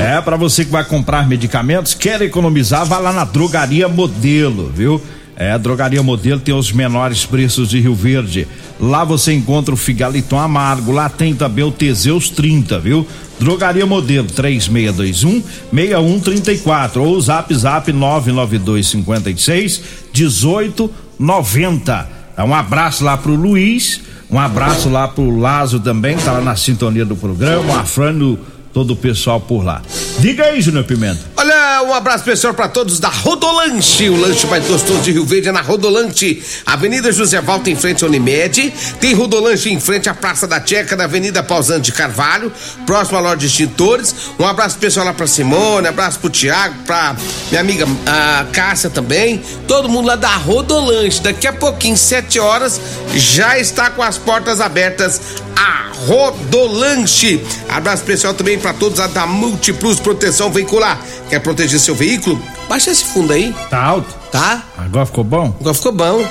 É, 0.02 0.20
para 0.22 0.38
você 0.38 0.64
que 0.66 0.72
vai 0.72 0.84
comprar 0.84 1.28
medicamentos, 1.28 1.94
quer 1.94 2.22
economizar, 2.22 2.86
vá 2.86 2.98
lá 2.98 3.12
na 3.12 3.26
drogaria 3.26 3.88
modelo, 3.88 4.72
viu? 4.74 5.02
É, 5.38 5.52
a 5.52 5.58
Drogaria 5.58 6.02
Modelo 6.02 6.40
tem 6.40 6.56
os 6.56 6.72
menores 6.72 7.26
preços 7.26 7.68
de 7.70 7.78
Rio 7.80 7.94
Verde. 7.94 8.48
Lá 8.80 9.04
você 9.04 9.34
encontra 9.34 9.74
o 9.74 9.78
Figaliton 9.78 10.40
Amargo, 10.40 10.94
lá 10.94 11.10
tem 11.10 11.36
também 11.36 11.66
o 11.66 11.72
Teseus 11.72 12.30
30, 12.30 12.80
viu? 12.80 13.06
Drogaria 13.38 13.86
Modelo 13.86 14.28
3621 14.28 15.44
6134 15.74 17.04
ou 17.04 17.20
Zap 17.20 17.54
Zap 17.54 17.92
992 17.92 18.88
56 18.88 19.82
1890. 20.14 22.10
Um 22.38 22.54
abraço 22.54 23.04
lá 23.04 23.18
pro 23.18 23.36
Luiz, 23.36 24.02
um 24.30 24.40
abraço 24.40 24.90
lá 24.90 25.08
pro 25.08 25.38
Lazo 25.38 25.80
também, 25.80 26.18
tá 26.18 26.32
lá 26.32 26.42
na 26.42 26.56
sintonia 26.56 27.06
do 27.06 27.16
programa, 27.16 27.74
o 27.74 27.80
Afrânio 27.80 28.40
todo 28.76 28.92
o 28.92 28.96
pessoal 28.98 29.40
por 29.40 29.64
lá. 29.64 29.82
Diga 30.20 30.44
aí, 30.44 30.60
Júnior 30.60 30.84
Pimenta. 30.84 31.22
Olha, 31.38 31.82
um 31.84 31.94
abraço 31.94 32.26
especial 32.26 32.54
para 32.54 32.68
todos 32.68 33.00
da 33.00 33.08
Rodolanche, 33.08 34.10
o 34.10 34.20
lanche 34.20 34.46
mais 34.48 34.68
gostoso 34.68 35.00
de 35.00 35.14
Rio 35.14 35.26
Verde 35.26 35.48
é 35.48 35.52
na 35.54 35.62
Rodolanche, 35.62 36.44
Avenida 36.66 37.10
José 37.10 37.40
Valta 37.40 37.70
em 37.70 37.76
frente 37.78 38.04
à 38.04 38.08
Unimed, 38.08 38.74
tem 39.00 39.14
Rodolanche 39.14 39.72
em 39.72 39.80
frente 39.80 40.10
à 40.10 40.14
Praça 40.14 40.46
da 40.46 40.62
Checa, 40.64 40.94
na 40.98 41.06
Avenida 41.06 41.42
Pausante 41.42 41.84
de 41.84 41.94
Carvalho, 41.94 42.52
próximo 42.86 43.18
à 43.18 43.22
loja 43.22 43.38
de 43.38 43.46
extintores. 43.46 44.14
Um 44.38 44.46
abraço 44.46 44.76
especial 44.76 45.06
lá 45.06 45.14
para 45.14 45.26
Simone, 45.26 45.88
abraço 45.88 46.20
pro 46.20 46.30
Tiago, 46.30 46.76
pra 46.86 47.16
minha 47.50 47.62
amiga 47.62 47.88
a 48.06 48.46
Cássia 48.52 48.90
também, 48.90 49.42
todo 49.70 49.88
mundo 49.88 50.08
lá 50.08 50.18
da 50.18 50.36
Rodolanche. 50.36 51.22
Daqui 51.22 51.48
a 51.48 51.54
pouquinho, 51.54 51.96
sete 51.96 52.40
horas, 52.40 52.82
já 53.16 53.58
está 53.58 53.90
com 53.90 54.04
as 54.04 54.18
portas 54.18 54.60
abertas 54.60 55.22
a 55.56 55.95
Rodolanche. 56.08 57.44
Abraço 57.70 58.04
especial 58.04 58.34
também 58.34 58.60
para 58.60 58.74
todos 58.74 59.00
a 59.00 59.08
da 59.08 59.26
Multiplus 59.26 60.00
Proteção 60.00 60.52
Veicular. 60.52 61.00
Quer 61.30 61.40
proteger 61.40 61.80
seu 61.80 61.96
veículo? 61.96 62.42
Baixa 62.68 62.92
esse 62.92 63.06
fundo 63.06 63.34
aí. 63.34 63.54
Tá 63.70 63.82
alto? 63.82 64.14
Tá. 64.32 64.64
Agora 64.78 65.06
ficou 65.06 65.24
bom? 65.24 65.56
Agora 65.60 65.74
ficou 65.74 65.92
bom. 65.92 66.26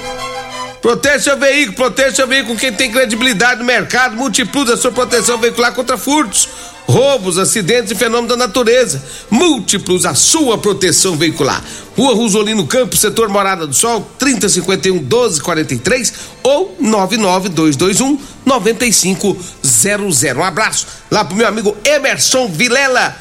Proteja 0.85 1.19
seu 1.19 1.39
veículo, 1.39 1.77
proteja 1.77 2.15
seu 2.15 2.27
veículo 2.27 2.59
quem 2.59 2.71
tem 2.71 2.93
credibilidade 2.93 3.61
no 3.61 3.65
mercado. 3.65 4.17
Multiplus 4.17 4.69
a 4.69 4.77
sua 4.77 4.93
proteção 4.93 5.39
veicular 5.39 5.73
contra 5.73 5.97
furtos, 5.97 6.47
roubos, 6.87 7.39
acidentes 7.39 7.91
e 7.91 7.95
fenômenos 7.95 8.31
da 8.31 8.37
natureza. 8.37 9.03
Múltiplos 9.31 10.05
a 10.07 10.15
sua 10.15 10.59
proteção 10.59 11.17
veicular. 11.17 11.63
Rua 11.97 12.15
Rosolino 12.15 12.67
Campos, 12.67 13.01
setor 13.01 13.29
Morada 13.29 13.67
do 13.67 13.75
Sol, 13.75 14.07
3051 14.19 14.95
1243 14.95 16.13
ou 16.43 16.77
99221 16.81 18.19
9500. 18.45 20.37
Um 20.37 20.43
abraço 20.43 20.87
lá 21.11 21.25
pro 21.25 21.37
meu 21.37 21.47
amigo 21.47 21.77
Emerson 21.85 22.49
Vilela, 22.49 23.17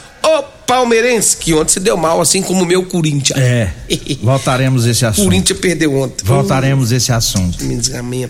palmeirense, 0.65 1.37
que 1.37 1.53
ontem 1.53 1.73
se 1.73 1.79
deu 1.79 1.95
mal, 1.95 2.19
assim 2.19 2.41
como 2.41 2.63
o 2.63 2.65
meu 2.65 2.83
Corinthians. 2.83 3.39
É. 3.39 3.71
Voltaremos 4.21 4.85
esse 4.85 5.05
assunto. 5.05 5.25
Corinthians 5.25 5.59
perdeu 5.59 5.95
ontem. 5.95 6.23
Voltaremos 6.25 6.91
esse 6.91 7.11
assunto. 7.11 7.63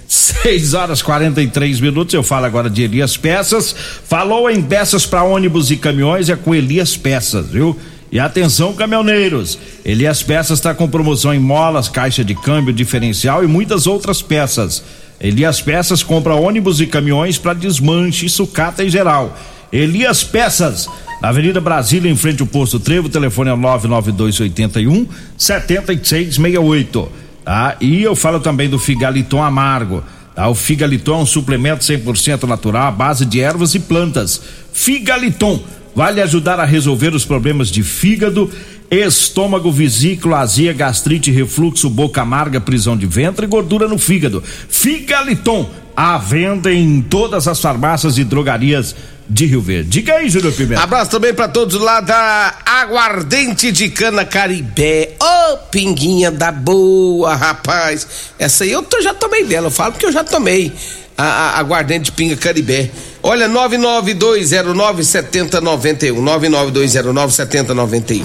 Seis 0.08 0.74
horas 0.74 1.02
43 1.02 1.80
minutos. 1.80 2.14
Eu 2.14 2.24
falo 2.24 2.46
agora 2.46 2.70
de 2.70 2.84
Elias 2.84 3.18
Peças. 3.18 3.76
Falou 4.08 4.50
em 4.50 4.62
peças 4.62 5.06
para 5.06 5.24
ônibus 5.24 5.72
e 5.72 5.78
caminhões, 5.78 6.30
é 6.30 6.36
com 6.36 6.54
Elias 6.54 6.98
Peças, 6.98 7.48
viu? 7.48 7.78
E 8.12 8.20
atenção, 8.20 8.74
caminhoneiros! 8.74 9.58
Elias 9.84 10.22
Peças 10.22 10.60
está 10.60 10.72
com 10.76 10.88
promoção 10.88 11.34
em 11.34 11.40
molas, 11.40 11.90
caixa 11.90 12.24
de 12.24 12.36
câmbio, 12.36 12.72
diferencial 12.72 13.44
e 13.44 13.48
muitas 13.48 13.88
outras 13.88 14.22
peças. 14.22 14.84
Elias 15.20 15.62
Peças 15.62 16.04
compra 16.04 16.36
ônibus 16.36 16.80
e 16.80 16.86
caminhões 16.86 17.40
para 17.40 17.56
desmanche, 17.56 18.30
sucata 18.30 18.84
em 18.84 18.90
geral. 18.90 19.36
Elias 19.72 20.24
Peças, 20.24 20.88
Avenida 21.24 21.62
Brasília, 21.62 22.12
em 22.12 22.18
frente 22.18 22.42
ao 22.42 22.48
posto 22.48 22.82
Trevo, 22.82 23.08
o 23.08 23.10
telefone 23.10 23.50
é 23.50 23.56
99281 23.56 25.08
7668. 25.38 27.10
Tá? 27.46 27.78
E 27.80 28.04
eu 28.04 28.14
falo 28.14 28.42
também 28.42 28.68
do 28.68 28.78
Figaliton 28.78 29.42
Amargo. 29.42 30.04
Tá? 30.36 30.50
O 30.50 30.54
Figaliton 30.54 31.20
é 31.20 31.24
um 31.24 31.26
suplemento 31.26 31.86
100% 31.86 32.44
natural 32.44 32.88
à 32.88 32.92
base 32.92 33.26
de 33.26 33.40
ervas 33.40 33.74
e 33.74 33.80
plantas. 33.80 34.42
Figaliton 34.74 35.64
vai 35.96 36.12
lhe 36.12 36.20
ajudar 36.20 36.60
a 36.60 36.66
resolver 36.66 37.16
os 37.16 37.24
problemas 37.24 37.70
de 37.70 37.84
fígado, 37.84 38.52
estômago, 38.92 39.72
vesícula, 39.72 40.40
azia, 40.40 40.74
gastrite, 40.74 41.32
refluxo, 41.32 41.90
boca 41.90 42.22
amarga, 42.22 42.60
prisão 42.60 42.98
de 42.98 43.06
ventre 43.06 43.46
e 43.46 43.50
gordura 43.50 43.88
no 43.88 43.98
fígado. 43.98 44.44
Figaliton, 44.68 45.70
à 45.96 46.18
venda 46.18 46.74
em 46.74 47.02
todas 47.02 47.48
as 47.48 47.62
farmácias 47.62 48.18
e 48.18 48.26
drogarias 48.26 48.94
de 49.28 49.46
Rio 49.46 49.62
Verde. 49.62 49.90
Diga 49.90 50.16
aí, 50.16 50.30
Júlio 50.30 50.52
Pimenta. 50.52 50.82
Abraço 50.82 51.12
também 51.12 51.34
para 51.34 51.48
todos 51.48 51.80
lá 51.80 52.02
da 52.02 52.56
Aguardente 52.66 53.72
de 53.72 53.90
Cana 53.90 54.26
Caribé. 54.26 55.12
Ô, 55.22 55.26
oh, 55.26 55.58
pinguinha 55.70 56.32
da 56.32 56.52
boa, 56.52 57.36
rapaz. 57.36 58.08
Essa 58.38 58.64
aí 58.64 58.72
eu 58.72 58.84
tô, 58.84 59.02
já 59.02 59.14
tomei 59.14 59.46
dela, 59.46 59.68
eu 59.68 59.72
falo 59.72 59.94
porque 59.94 60.06
eu 60.06 60.12
já 60.12 60.24
tomei 60.24 60.72
a, 61.18 61.60
aguardente 61.60 62.06
de 62.06 62.12
pinga 62.12 62.36
Caribé. 62.36 62.92
Olha, 63.22 63.48
992097091. 63.50 66.16
992097091. 66.16 68.24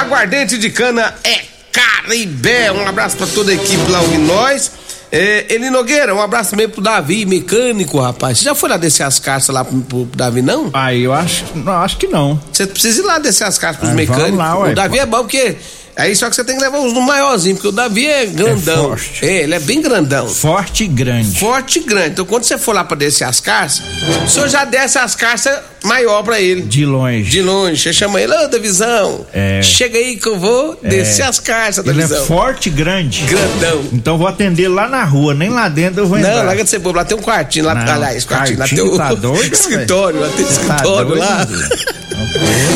Aguardente 0.00 0.56
de 0.58 0.70
cana 0.70 1.14
é 1.22 1.40
Caribé. 1.70 2.72
Um 2.72 2.86
abraço 2.86 3.16
para 3.16 3.26
toda 3.28 3.52
a 3.52 3.54
equipe 3.54 3.90
lá 3.90 4.00
ouvindo 4.00 4.26
nós. 4.26 4.72
É, 5.14 5.44
Eli 5.54 5.68
Nogueira, 5.68 6.14
um 6.14 6.22
abraço 6.22 6.52
também 6.52 6.66
pro 6.66 6.80
Davi, 6.80 7.26
mecânico, 7.26 8.00
rapaz. 8.00 8.38
Você 8.38 8.44
já 8.44 8.54
foi 8.54 8.70
lá 8.70 8.78
descer 8.78 9.02
as 9.02 9.18
caixas 9.18 9.54
lá 9.54 9.62
pro, 9.62 9.78
pro 9.82 10.08
Davi, 10.16 10.40
não? 10.40 10.70
Ah, 10.72 10.94
eu 10.94 11.12
acho, 11.12 11.44
não, 11.54 11.74
acho 11.74 11.98
que 11.98 12.08
não. 12.08 12.40
Você 12.50 12.66
precisa 12.66 13.02
ir 13.02 13.04
lá 13.04 13.18
descer 13.18 13.44
as 13.44 13.58
caixas 13.58 13.76
pros 13.76 13.90
ah, 13.90 13.94
mecânicos. 13.94 14.38
Lá, 14.38 14.58
ué, 14.58 14.72
o 14.72 14.74
Davi 14.74 14.98
é 14.98 15.04
bom 15.04 15.18
porque 15.18 15.58
Aí 15.96 16.16
só 16.16 16.28
que 16.30 16.36
você 16.36 16.42
tem 16.42 16.56
que 16.56 16.62
levar 16.62 16.78
uns 16.78 16.92
no 16.92 17.02
maiorzinho, 17.02 17.54
porque 17.56 17.68
o 17.68 17.72
Davi 17.72 18.06
é 18.06 18.24
grandão. 18.26 18.84
É 18.84 18.88
forte. 18.88 19.24
É, 19.26 19.42
ele 19.42 19.54
é 19.54 19.58
bem 19.60 19.82
grandão. 19.82 20.26
Forte 20.28 20.84
e 20.84 20.88
grande. 20.88 21.38
Forte 21.38 21.78
e 21.78 21.82
grande. 21.82 22.10
Então 22.10 22.24
quando 22.24 22.44
você 22.44 22.56
for 22.56 22.74
lá 22.74 22.82
pra 22.82 22.96
descer 22.96 23.24
as 23.24 23.40
carças, 23.40 23.82
o 24.24 24.28
senhor 24.28 24.48
já 24.48 24.64
desce 24.64 24.98
as 24.98 25.14
carças 25.14 25.58
maior 25.84 26.22
pra 26.22 26.40
ele. 26.40 26.62
De 26.62 26.86
longe. 26.86 27.28
De 27.30 27.42
longe, 27.42 27.80
você 27.82 27.92
chama 27.92 28.20
ele, 28.20 28.32
ô 28.32 28.48
Davizão, 28.48 29.26
É. 29.34 29.60
chega 29.62 29.98
aí 29.98 30.16
que 30.16 30.26
eu 30.28 30.38
vou 30.38 30.78
descer 30.82 31.22
as 31.24 31.38
carças, 31.38 31.84
Ele 31.86 32.00
é 32.02 32.06
Davizão. 32.06 32.24
forte 32.26 32.68
e 32.68 32.72
grande. 32.72 33.22
Grandão. 33.24 33.84
Então 33.92 34.16
vou 34.16 34.26
atender 34.26 34.68
lá 34.68 34.88
na 34.88 35.04
rua, 35.04 35.34
nem 35.34 35.50
lá 35.50 35.68
dentro 35.68 36.02
eu 36.02 36.06
vou 36.06 36.16
entrar. 36.18 36.36
Não, 36.36 36.44
larga 36.46 36.64
de 36.64 36.70
ser 36.70 36.78
bobo, 36.78 36.96
lá 36.96 37.04
tem 37.04 37.18
um 37.18 37.20
quartinho, 37.22 37.66
lá, 37.66 37.74
Não, 37.74 37.92
aliás, 37.92 38.24
quartinho, 38.24 38.58
lá 38.58 38.66
tem 38.66 38.78
quartinho 38.78 38.94
o 38.94 38.98
tá 38.98 39.14
doido, 39.14 39.42
escritório, 39.52 40.20
lá 40.20 40.28
tem 40.28 40.44
Você 40.46 40.54
tá 40.60 40.74
escritório 40.76 41.08
doido, 41.08 41.18
lá. 41.20 41.46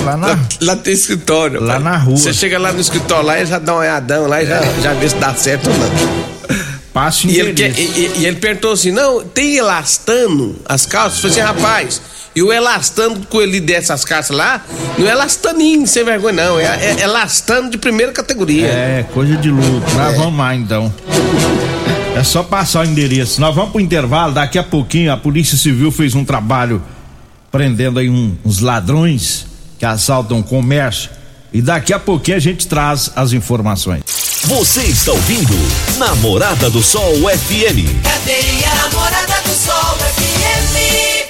Lá 0.04 0.16
na... 0.16 0.26
Lá, 0.28 0.38
lá 0.60 0.76
tem 0.76 0.92
escritório. 0.94 1.62
Lá 1.62 1.74
pai. 1.74 1.82
na 1.82 1.96
rua. 1.96 2.16
Você 2.16 2.32
chega 2.32 2.58
lá 2.58 2.72
no 2.72 2.80
escritório 2.80 3.24
lá 3.26 3.40
e 3.40 3.46
já 3.46 3.58
dá 3.58 3.72
uma 3.74 3.80
olhadão 3.82 4.26
lá 4.26 4.42
e 4.42 4.46
já, 4.46 4.60
já 4.82 4.92
vê 4.94 5.08
se 5.08 5.16
dá 5.16 5.34
certo 5.34 5.68
ou 5.70 5.76
não. 5.76 6.26
Passo 6.92 7.26
E 7.28 7.38
ele, 7.38 7.52
quer- 7.52 7.78
e, 7.78 8.12
e- 8.18 8.24
ele 8.26 8.36
perguntou 8.36 8.72
assim: 8.72 8.90
não, 8.90 9.22
tem 9.22 9.56
elastano 9.56 10.56
as 10.64 10.86
calças? 10.86 11.22
Eu 11.22 11.30
falei 11.30 11.42
assim, 11.44 11.60
rapaz, 11.60 12.02
e 12.34 12.42
o 12.42 12.50
elastano 12.52 13.20
com 13.28 13.42
ele 13.42 13.60
desce 13.60 13.92
as 13.92 14.02
calças 14.04 14.34
lá, 14.34 14.64
não 14.98 15.06
é 15.06 15.10
elastaninho, 15.10 15.86
sem 15.86 16.04
vergonha, 16.04 16.44
não. 16.44 16.58
É, 16.58 16.64
é 16.64 17.02
elastano 17.02 17.68
de 17.70 17.76
primeira 17.76 18.12
categoria. 18.12 18.66
É, 18.66 19.04
coisa 19.12 19.36
de 19.36 19.50
louco. 19.50 19.90
Nós 19.94 20.16
vamos 20.16 20.38
lá 20.38 20.54
então. 20.54 20.92
É 22.14 22.22
só 22.24 22.42
passar 22.42 22.80
o 22.80 22.88
endereço. 22.88 23.42
Nós 23.42 23.54
vamos 23.54 23.72
pro 23.72 23.80
intervalo, 23.80 24.32
daqui 24.32 24.58
a 24.58 24.62
pouquinho 24.62 25.12
a 25.12 25.16
Polícia 25.18 25.56
Civil 25.58 25.90
fez 25.92 26.14
um 26.14 26.24
trabalho 26.24 26.82
prendendo 27.52 27.98
aí 27.98 28.08
um- 28.08 28.34
uns 28.44 28.60
ladrões 28.60 29.45
que 29.78 29.84
assaltam 29.84 30.40
o 30.40 30.42
comércio. 30.44 31.10
E 31.52 31.62
daqui 31.62 31.92
a 31.92 31.98
pouquinho 31.98 32.36
a 32.36 32.40
gente 32.40 32.66
traz 32.66 33.10
as 33.16 33.32
informações. 33.32 34.02
Você 34.44 34.82
está 34.82 35.12
ouvindo 35.12 35.54
Namorada 35.98 36.68
do 36.70 36.82
Sol 36.82 37.14
FM. 37.14 38.02
Cadeia 38.02 38.74
Namorada 38.74 39.42
do 39.42 39.54
Sol 39.54 39.96
FM. 39.98 41.26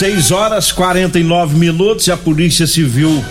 6 0.00 0.30
horas 0.30 0.72
49 0.72 1.56
minutos 1.56 2.06
e 2.06 2.12
a 2.12 2.16
Polícia 2.16 2.66
Civil 2.66 3.24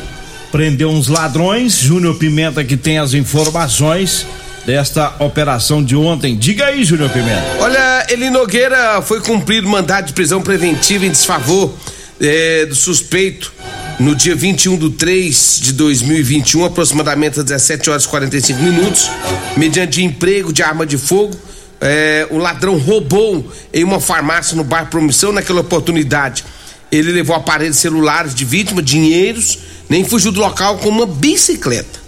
prendeu 0.52 0.90
uns 0.90 1.08
ladrões. 1.08 1.80
Júnior 1.80 2.16
Pimenta 2.16 2.64
que 2.64 2.78
tem 2.78 2.98
as 2.98 3.14
informações 3.14 4.26
desta 4.70 5.16
operação 5.18 5.84
de 5.84 5.96
ontem. 5.96 6.38
Diga 6.38 6.66
aí, 6.66 6.86
Júnior 6.86 7.10
Pimenta. 7.10 7.44
Olha, 7.60 8.06
Eli 8.08 8.30
Nogueira 8.30 9.02
foi 9.02 9.20
cumprir 9.20 9.64
mandado 9.64 10.06
de 10.06 10.14
prisão 10.14 10.44
preventiva 10.44 11.08
em 11.08 11.10
desfavor 11.10 11.74
eh, 12.22 12.68
do 12.68 12.76
suspeito 12.76 13.52
no 14.00 14.14
dia 14.14 14.36
21 14.36 14.78
de 14.78 14.92
3 14.92 15.60
de 15.60 15.74
2021, 15.74 16.66
aproximadamente 16.66 17.40
às 17.40 17.46
17 17.46 17.90
horas 17.90 18.04
e 18.04 18.10
45 18.10 18.62
minutos, 18.62 19.10
mediante 19.58 20.04
emprego 20.04 20.54
de 20.54 20.62
arma 20.62 20.86
de 20.86 21.00
fogo. 21.00 21.36
eh, 21.82 22.28
o 22.30 22.38
ladrão 22.38 22.78
roubou 22.78 23.52
em 23.74 23.84
uma 23.84 24.00
farmácia 24.00 24.56
no 24.56 24.64
bairro 24.64 24.86
Promissão. 24.86 25.32
Naquela 25.32 25.62
oportunidade, 25.62 26.46
ele 26.92 27.12
levou 27.12 27.36
aparelhos 27.36 27.78
celulares 27.78 28.36
de 28.36 28.46
vítima, 28.46 28.84
dinheiros, 28.84 29.58
nem 29.90 30.06
fugiu 30.06 30.32
do 30.32 30.40
local 30.40 30.78
com 30.78 30.90
uma 30.90 31.08
bicicleta. 31.08 31.99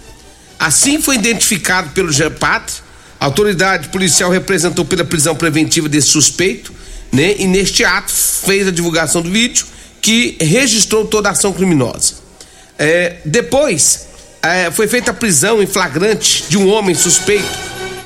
Assim 0.62 1.02
foi 1.02 1.16
identificado 1.16 1.90
pelo 1.90 2.12
GEPAT. 2.12 2.84
A 3.18 3.24
autoridade 3.24 3.88
policial 3.88 4.30
representou 4.30 4.84
pela 4.84 5.04
prisão 5.04 5.34
preventiva 5.34 5.88
desse 5.88 6.06
suspeito, 6.06 6.72
né? 7.10 7.34
E 7.36 7.48
neste 7.48 7.84
ato 7.84 8.12
fez 8.12 8.68
a 8.68 8.70
divulgação 8.70 9.22
do 9.22 9.28
vídeo 9.28 9.66
que 10.00 10.36
registrou 10.40 11.04
toda 11.04 11.28
a 11.28 11.32
ação 11.32 11.52
criminosa. 11.52 12.14
É, 12.78 13.16
depois 13.24 14.06
é, 14.40 14.70
foi 14.70 14.86
feita 14.86 15.10
a 15.10 15.14
prisão 15.14 15.60
em 15.60 15.66
flagrante 15.66 16.44
de 16.48 16.56
um 16.56 16.68
homem 16.68 16.94
suspeito 16.94 17.58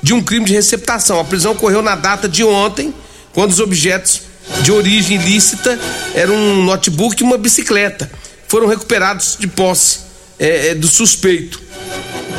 de 0.03 0.15
um 0.15 0.23
crime 0.23 0.47
de 0.47 0.55
receptação. 0.55 1.21
A 1.21 1.25
prisão 1.25 1.53
ocorreu 1.53 1.83
na 1.83 1.95
data 1.95 2.27
de 2.27 2.43
ontem, 2.43 2.95
quando 3.35 3.51
os 3.51 3.61
objetos 3.61 4.23
de 4.63 4.73
origem 4.73 5.21
ilícita 5.21 5.79
eram 6.15 6.35
um 6.35 6.65
notebook 6.65 7.21
e 7.21 7.25
uma 7.25 7.37
bicicleta. 7.37 8.11
Foram 8.49 8.67
recuperados 8.67 9.37
de 9.39 9.47
posse 9.47 9.99
é, 10.39 10.69
é, 10.69 10.75
do 10.75 10.89
suspeito. 10.89 11.67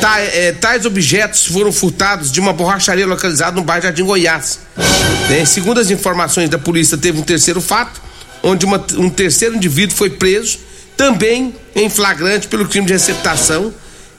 Ta- 0.00 0.20
eh, 0.20 0.52
tais 0.52 0.86
objetos 0.86 1.46
foram 1.46 1.72
furtados 1.72 2.30
de 2.30 2.38
uma 2.40 2.52
borracharia 2.52 3.06
localizada 3.06 3.56
no 3.56 3.62
bairro 3.64 3.82
Jardim 3.84 4.04
Goiás. 4.04 4.60
Né? 5.28 5.44
Segundo 5.44 5.80
as 5.80 5.90
informações 5.90 6.48
da 6.48 6.58
polícia, 6.58 6.96
teve 6.96 7.18
um 7.18 7.22
terceiro 7.22 7.60
fato, 7.60 8.00
onde 8.42 8.64
uma- 8.64 8.84
um 8.96 9.10
terceiro 9.10 9.56
indivíduo 9.56 9.96
foi 9.96 10.10
preso, 10.10 10.58
também 10.96 11.54
em 11.74 11.88
flagrante 11.90 12.46
pelo 12.48 12.66
crime 12.68 12.86
de 12.86 12.92
receptação. 12.92 13.72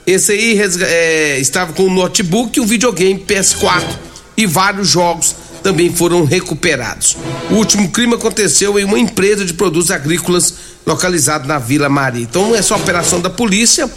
Esse 0.06 0.32
aí 0.32 0.60
eh, 0.82 1.38
estava 1.40 1.72
com 1.72 1.84
um 1.84 1.92
notebook, 1.94 2.60
um 2.60 2.66
videogame 2.66 3.18
PS4 3.20 3.84
e 4.36 4.46
vários 4.46 4.88
jogos 4.88 5.34
também 5.62 5.92
foram 5.94 6.24
recuperados. 6.24 7.16
O 7.50 7.54
último 7.54 7.88
crime 7.90 8.14
aconteceu 8.14 8.78
em 8.78 8.84
uma 8.84 8.98
empresa 8.98 9.44
de 9.44 9.52
produtos 9.54 9.90
agrícolas 9.90 10.54
localizada 10.86 11.46
na 11.46 11.58
Vila 11.58 11.88
Maria. 11.88 12.22
Então, 12.22 12.54
essa 12.54 12.74
operação 12.74 13.20
da 13.20 13.28
polícia 13.28 13.90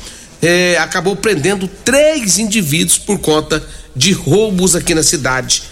eh, 0.44 0.78
acabou 0.78 1.16
prendendo 1.16 1.68
três 1.68 2.38
indivíduos 2.38 2.98
por 2.98 3.18
conta 3.20 3.64
de 3.96 4.12
roubos 4.12 4.76
aqui 4.76 4.94
na 4.94 5.02
cidade 5.02 5.64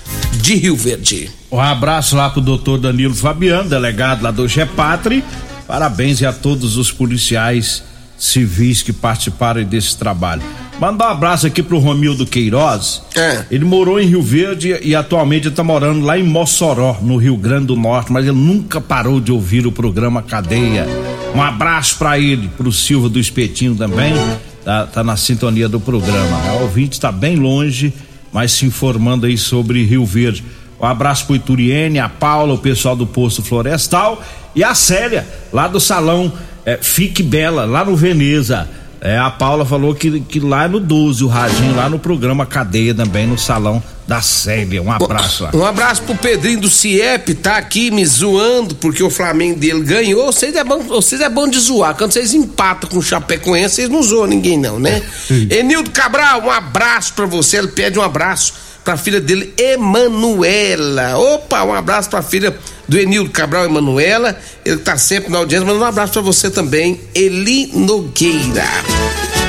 de 0.42 0.56
Rio 0.56 0.76
Verde. 0.76 1.30
Um 1.52 1.60
abraço 1.60 2.16
lá 2.16 2.30
pro 2.30 2.40
doutor 2.40 2.80
Danilo 2.80 3.14
Fabiano, 3.14 3.70
delegado 3.70 4.24
lá 4.24 4.32
do 4.32 4.48
GEPATRI. 4.48 5.24
Parabéns 5.68 6.24
a 6.24 6.32
todos 6.32 6.78
os 6.78 6.92
policiais 6.92 7.84
civis 8.18 8.82
que 8.82 8.94
participaram 8.94 9.64
desse 9.64 9.98
trabalho. 9.98 10.44
Mandar 10.80 11.10
um 11.10 11.12
abraço 11.12 11.48
aqui 11.48 11.62
pro 11.62 11.80
Romildo 11.80 12.26
Queiroz. 12.26 13.02
É. 13.16 13.46
Ele 13.52 13.66
morou 13.66 14.00
em 14.00 14.08
Rio 14.08 14.22
Verde 14.22 14.80
e 14.82 14.96
atualmente 14.96 15.48
está 15.48 15.64
morando 15.64 16.06
lá 16.06 16.18
em 16.18 16.24
Mossoró, 16.24 16.98
no 17.02 17.18
Rio 17.18 17.36
Grande 17.36 17.68
do 17.68 17.76
Norte, 17.76 18.12
mas 18.12 18.26
ele 18.26 18.38
nunca 18.38 18.80
parou 18.80 19.20
de 19.20 19.32
ouvir 19.32 19.66
o 19.68 19.72
programa 19.72 20.22
Cadeia. 20.22 20.88
Um 21.36 21.42
abraço 21.42 21.98
para 21.98 22.20
ele, 22.20 22.50
pro 22.58 22.72
Silva 22.72 23.10
do 23.10 23.20
Espetinho 23.20 23.76
também. 23.76 24.14
Tá, 24.64 24.86
tá 24.86 25.04
na 25.04 25.18
sintonia 25.18 25.68
do 25.68 25.80
programa. 25.80 26.54
O 26.54 26.62
ouvinte 26.64 26.94
está 26.94 27.12
bem 27.12 27.36
longe, 27.36 27.94
mas 28.32 28.52
se 28.52 28.66
informando 28.66 29.26
aí 29.26 29.38
sobre 29.38 29.84
Rio 29.84 30.06
Verde. 30.06 30.44
Um 30.80 30.86
abraço 30.86 31.26
pro 31.26 31.36
Ituriene, 31.36 32.00
a 32.00 32.10
Paula, 32.10 32.54
o 32.54 32.58
pessoal 32.58 32.96
do 32.96 33.06
Posto 33.06 33.44
Florestal 33.44 34.24
e 34.56 34.64
a 34.64 34.74
Célia, 34.74 35.28
lá 35.52 35.68
do 35.68 35.80
salão 35.80 36.32
é, 36.66 36.78
Fique 36.78 37.24
Bela, 37.24 37.66
lá 37.66 37.84
no 37.84 37.96
Veneza. 37.96 38.70
É, 39.04 39.18
a 39.18 39.32
Paula 39.32 39.66
falou 39.66 39.96
que, 39.96 40.20
que 40.20 40.40
lá 40.40 40.68
no 40.68 40.80
12, 40.80 41.24
o 41.24 41.28
Radinho, 41.28 41.76
lá 41.76 41.90
no 41.90 41.98
programa 41.98 42.46
Cadeia 42.46 42.94
também, 42.94 43.26
no 43.26 43.36
salão 43.36 43.82
da 44.08 44.22
Célia. 44.22 44.80
Um 44.80 44.92
abraço 44.92 45.44
lá. 45.44 45.52
Um 45.56 45.66
abraço 45.66 46.04
pro 46.04 46.14
Pedrinho 46.14 46.62
do 46.62 46.70
CIEP, 46.70 47.34
tá 47.34 47.58
aqui 47.58 47.90
me 47.90 48.06
zoando 48.06 48.76
porque 48.76 49.02
o 49.02 49.10
Flamengo 49.10 49.60
dele 49.60 49.82
ganhou. 49.82 50.32
Vocês 50.32 50.56
é 50.56 50.64
bom, 50.64 50.84
vocês 50.84 51.20
é 51.20 51.30
bom 51.30 51.48
de 51.48 51.60
zoar. 51.60 51.96
Quando 51.96 52.12
vocês 52.12 52.36
empatam 52.36 52.88
com 52.92 53.00
o 53.00 53.02
Chapecoense, 53.02 53.76
vocês 53.76 53.90
não 53.90 54.04
zoam 54.04 54.28
ninguém 54.28 54.56
não, 54.56 54.80
né? 54.80 55.02
Enildo 55.50 55.90
Cabral, 55.90 56.44
um 56.44 56.52
abraço 56.52 57.14
pra 57.14 57.26
você. 57.26 57.58
Ele 57.58 57.70
pede 57.70 57.98
um 57.98 58.04
abraço 58.04 58.54
pra 58.84 58.98
filha 58.98 59.20
dele, 59.22 59.54
Emanuela. 59.58 61.18
Opa, 61.18 61.64
um 61.64 61.74
abraço 61.74 62.10
pra 62.10 62.22
filha 62.22 62.56
do 62.88 62.98
Enildo 62.98 63.30
Cabral, 63.30 63.66
Emanuela. 63.66 64.38
Ele 64.66 64.78
tá 64.78 64.98
sempre 64.98 65.32
na 65.32 65.38
audiência, 65.38 65.66
mas 65.66 65.78
um 65.78 65.84
abraço 65.84 66.14
pra 66.14 66.22
você 66.22 66.50
também, 66.50 67.00
Eli 67.14 67.72
Nogueira. 67.74 68.66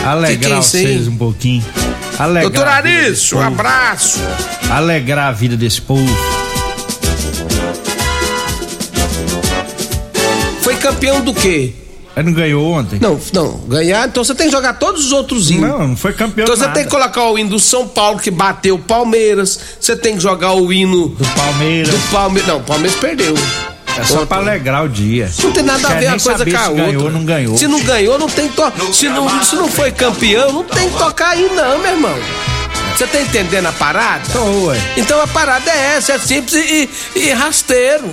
Alegrar 0.04 0.38
que 0.38 0.46
que 0.46 0.52
é 0.52 0.56
vocês 0.56 1.08
um 1.08 1.16
pouquinho. 1.16 1.64
Alegrar 2.18 2.50
Doutor 2.50 2.68
a 2.68 2.80
vida 2.82 2.98
Arício, 2.98 3.12
desse 3.12 3.34
um 3.36 3.40
abraço. 3.40 4.20
Alegrar 4.70 5.28
a 5.28 5.32
vida 5.32 5.56
desse 5.56 5.80
povo. 5.80 6.16
Foi 10.60 10.76
campeão 10.76 11.20
do 11.20 11.32
quê? 11.34 11.72
Ele 12.16 12.26
não 12.26 12.32
ganhou 12.34 12.72
ontem? 12.72 12.98
Não, 13.00 13.18
não, 13.32 13.56
ganhar, 13.68 14.06
então 14.06 14.22
você 14.22 14.34
tem 14.34 14.46
que 14.46 14.52
jogar 14.52 14.74
todos 14.74 15.06
os 15.06 15.12
outros 15.12 15.50
hinos. 15.50 15.68
Não, 15.70 15.88
não 15.88 15.96
foi 15.96 16.12
campeão 16.12 16.44
Então 16.44 16.54
você 16.54 16.62
nada. 16.62 16.74
tem 16.74 16.84
que 16.84 16.90
colocar 16.90 17.24
o 17.30 17.38
hino 17.38 17.50
do 17.50 17.58
São 17.58 17.88
Paulo 17.88 18.18
que 18.18 18.30
bateu 18.30 18.74
o 18.74 18.78
Palmeiras. 18.78 19.58
Você 19.80 19.96
tem 19.96 20.16
que 20.16 20.20
jogar 20.22 20.52
o 20.52 20.70
hino 20.72 21.08
Do 21.08 21.24
Palmeiras. 21.34 21.88
do 21.90 21.98
Palmeiras. 22.10 22.48
Não, 22.48 22.58
o 22.58 22.62
Palmeiras 22.62 22.98
perdeu. 23.00 23.34
É 23.98 24.04
só 24.04 24.24
pra 24.26 24.38
alegrar 24.38 24.84
o 24.84 24.88
dia. 24.88 25.30
Não 25.42 25.52
tem 25.52 25.62
nada 25.62 25.86
a 25.88 25.94
ver 25.94 26.06
a 26.06 26.18
coisa 26.18 26.44
com 26.44 26.56
a 26.56 26.58
se 26.64 26.68
outra. 26.70 26.84
ganhou 26.86 27.04
ou 27.04 27.10
não 27.10 27.24
ganhou. 27.24 27.56
Se 27.58 27.66
não 27.66 27.80
ganhou, 27.82 28.18
não 28.18 28.28
tem 28.28 28.48
que 28.48 28.56
to... 28.56 28.72
se 28.92 29.08
não 29.08 29.42
Se 29.44 29.54
não 29.56 29.68
foi 29.68 29.90
campeão, 29.90 30.50
não 30.52 30.64
tem 30.64 30.88
que 30.90 30.96
tocar 30.98 31.28
aí, 31.30 31.50
não, 31.54 31.78
meu 31.78 31.90
irmão. 31.92 32.14
Você 32.96 33.06
tá 33.06 33.20
entendendo 33.20 33.66
a 33.66 33.72
parada? 33.72 34.22
Tô, 34.32 34.66
ué. 34.66 34.78
Então 34.98 35.20
a 35.20 35.26
parada 35.26 35.70
é 35.70 35.96
essa, 35.96 36.12
é 36.12 36.18
simples 36.18 36.54
e, 36.54 36.90
e 37.16 37.30
rasteiro. 37.32 38.04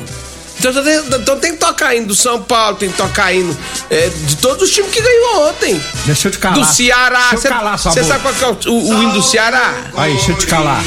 Então, 0.60 0.84
tem, 0.84 0.98
então 1.22 1.40
tem 1.40 1.52
que 1.54 1.58
tocar 1.58 1.96
hino 1.96 2.08
do 2.08 2.16
São 2.16 2.42
Paulo, 2.42 2.76
tem 2.76 2.90
que 2.90 2.98
tocar 2.98 3.34
hino 3.34 3.58
é, 3.90 4.10
de 4.10 4.36
todos 4.38 4.64
os 4.64 4.70
times 4.70 4.92
que 4.92 5.02
ganhou 5.02 5.50
ontem. 5.50 5.82
Deixa 6.06 6.28
eu 6.28 6.32
te 6.32 6.38
calar. 6.38 6.60
Do 6.60 6.66
Ceará. 6.66 7.28
Deixa 7.32 7.48
eu 7.48 7.52
calar 7.52 7.80
sua 7.80 7.92
Você 7.94 8.04
sabe 8.04 8.22
qual 8.22 8.34
que 8.34 8.44
é 8.44 8.48
o, 8.48 8.74
o, 8.74 8.90
o 8.90 9.04
hino 9.04 9.14
do 9.14 9.24
Ceará? 9.24 9.74
Aí, 9.96 10.14
deixa 10.14 10.32
eu 10.32 10.38
te 10.38 10.48
calar. 10.48 10.84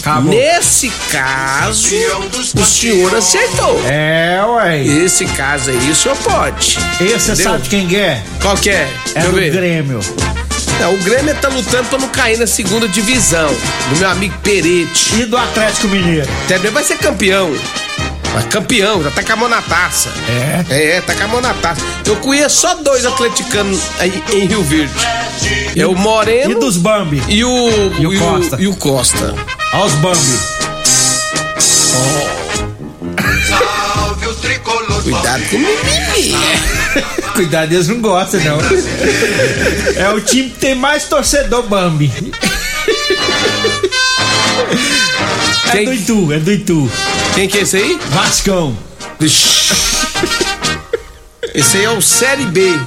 Acabou. 0.00 0.34
Nesse 0.34 0.90
caso, 1.10 1.88
o 2.54 2.64
senhor 2.64 3.14
acertou. 3.14 3.82
É, 3.86 4.44
ué. 4.46 4.84
Esse 4.84 5.24
caso 5.24 5.70
aí, 5.70 5.90
o 5.90 5.96
senhor 5.96 6.16
pode. 6.18 6.78
Esse 7.00 7.32
Entendeu? 7.32 7.52
sabe 7.52 7.68
quem 7.68 7.96
é? 7.96 8.22
Qual 8.42 8.56
que 8.56 8.68
é? 8.68 8.88
É 9.14 9.20
Deixa 9.20 9.30
do. 9.30 9.56
Grêmio. 9.56 10.00
Não, 10.80 10.94
o 10.94 10.98
Grêmio 10.98 11.34
tá 11.36 11.48
lutando 11.48 11.88
pra 11.88 11.98
não 11.98 12.08
cair 12.08 12.36
na 12.38 12.46
segunda 12.46 12.86
divisão. 12.86 13.48
Do 13.88 13.96
meu 13.96 14.10
amigo 14.10 14.38
Perete. 14.42 15.14
E 15.20 15.24
do 15.24 15.36
Atlético 15.36 15.88
Mineiro. 15.88 16.28
Entendeu? 16.44 16.72
Vai 16.72 16.84
ser 16.84 16.98
campeão. 16.98 17.54
Mas 18.34 18.44
campeão, 18.46 19.02
já 19.02 19.10
tá 19.12 19.22
com 19.22 19.32
a 19.32 19.36
mão 19.36 19.48
na 19.48 19.62
taça. 19.62 20.10
É? 20.68 20.96
É, 20.96 21.00
tá 21.00 21.14
com 21.14 21.22
a 21.24 21.28
mão 21.28 21.40
na 21.40 21.54
taça. 21.54 21.80
Eu 22.04 22.16
conheço 22.16 22.60
só 22.62 22.74
dois 22.74 23.06
atleticanos 23.06 23.80
aí 24.00 24.22
em 24.32 24.46
Rio 24.46 24.62
Verde. 24.64 24.92
É 25.76 25.86
o 25.86 25.94
Moreno 25.94 26.50
E 26.52 26.54
dos 26.56 26.76
Bambi. 26.76 27.22
e 27.28 27.44
o, 27.44 27.68
E 27.98 28.06
o 28.06 28.18
Costa. 28.18 28.56
e 28.60 28.66
o 28.66 28.74
Costa. 28.76 29.34
Olha 29.72 29.84
os 29.84 29.92
Bambi. 29.94 30.38
Cuidado 35.02 35.42
com 35.50 35.56
o 35.56 35.60
mimimi. 35.60 36.34
Cuidado, 37.34 37.72
eles 37.72 37.88
não 37.88 38.00
gostam, 38.00 38.40
não. 38.40 38.58
É 39.96 40.08
o 40.10 40.20
time 40.20 40.50
que 40.50 40.58
tem 40.58 40.74
mais 40.74 41.04
torcedor 41.04 41.64
Bambi. 41.64 42.10
É 45.72 45.84
do 45.84 45.92
Itu, 45.92 46.32
é 46.32 46.38
do 46.38 46.52
Itu. 46.52 46.90
Quem 47.34 47.48
que 47.48 47.58
é 47.58 47.62
esse 47.62 47.76
aí? 47.76 47.98
Vascão. 48.10 48.76
Vixe. 49.18 49.74
Esse 51.54 51.78
aí 51.78 51.84
é 51.84 51.90
o 51.90 52.00
Série 52.00 52.46
B. 52.46 52.78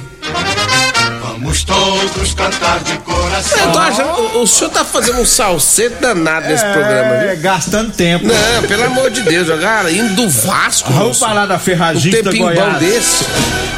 Vamos 1.22 1.62
todos 1.64 2.34
cantar 2.34 2.80
de 2.80 2.98
coração. 2.98 3.58
Eu 3.66 3.72
tô 3.72 3.78
achando, 3.78 4.08
o, 4.10 4.42
o 4.42 4.46
senhor 4.46 4.70
tá 4.70 4.84
fazendo 4.84 5.20
um 5.20 5.24
salseto 5.24 6.00
danado 6.00 6.48
nesse 6.48 6.64
programa, 6.64 7.14
É, 7.14 7.34
viu? 7.34 7.42
gastando 7.42 7.92
tempo. 7.92 8.26
Não, 8.26 8.62
pelo 8.68 8.84
amor 8.84 9.10
de 9.10 9.22
Deus, 9.22 9.46
jogar 9.46 9.90
indo 9.92 10.14
do 10.14 10.28
Vasco. 10.28 10.90
Vamos 10.92 11.08
moço. 11.08 11.20
falar 11.20 11.46
da 11.46 11.56
Um 11.56 11.60
Ferragista 11.60 12.30
bom 12.32 12.38
Goiás. 12.38 12.78
desse. 12.78 13.24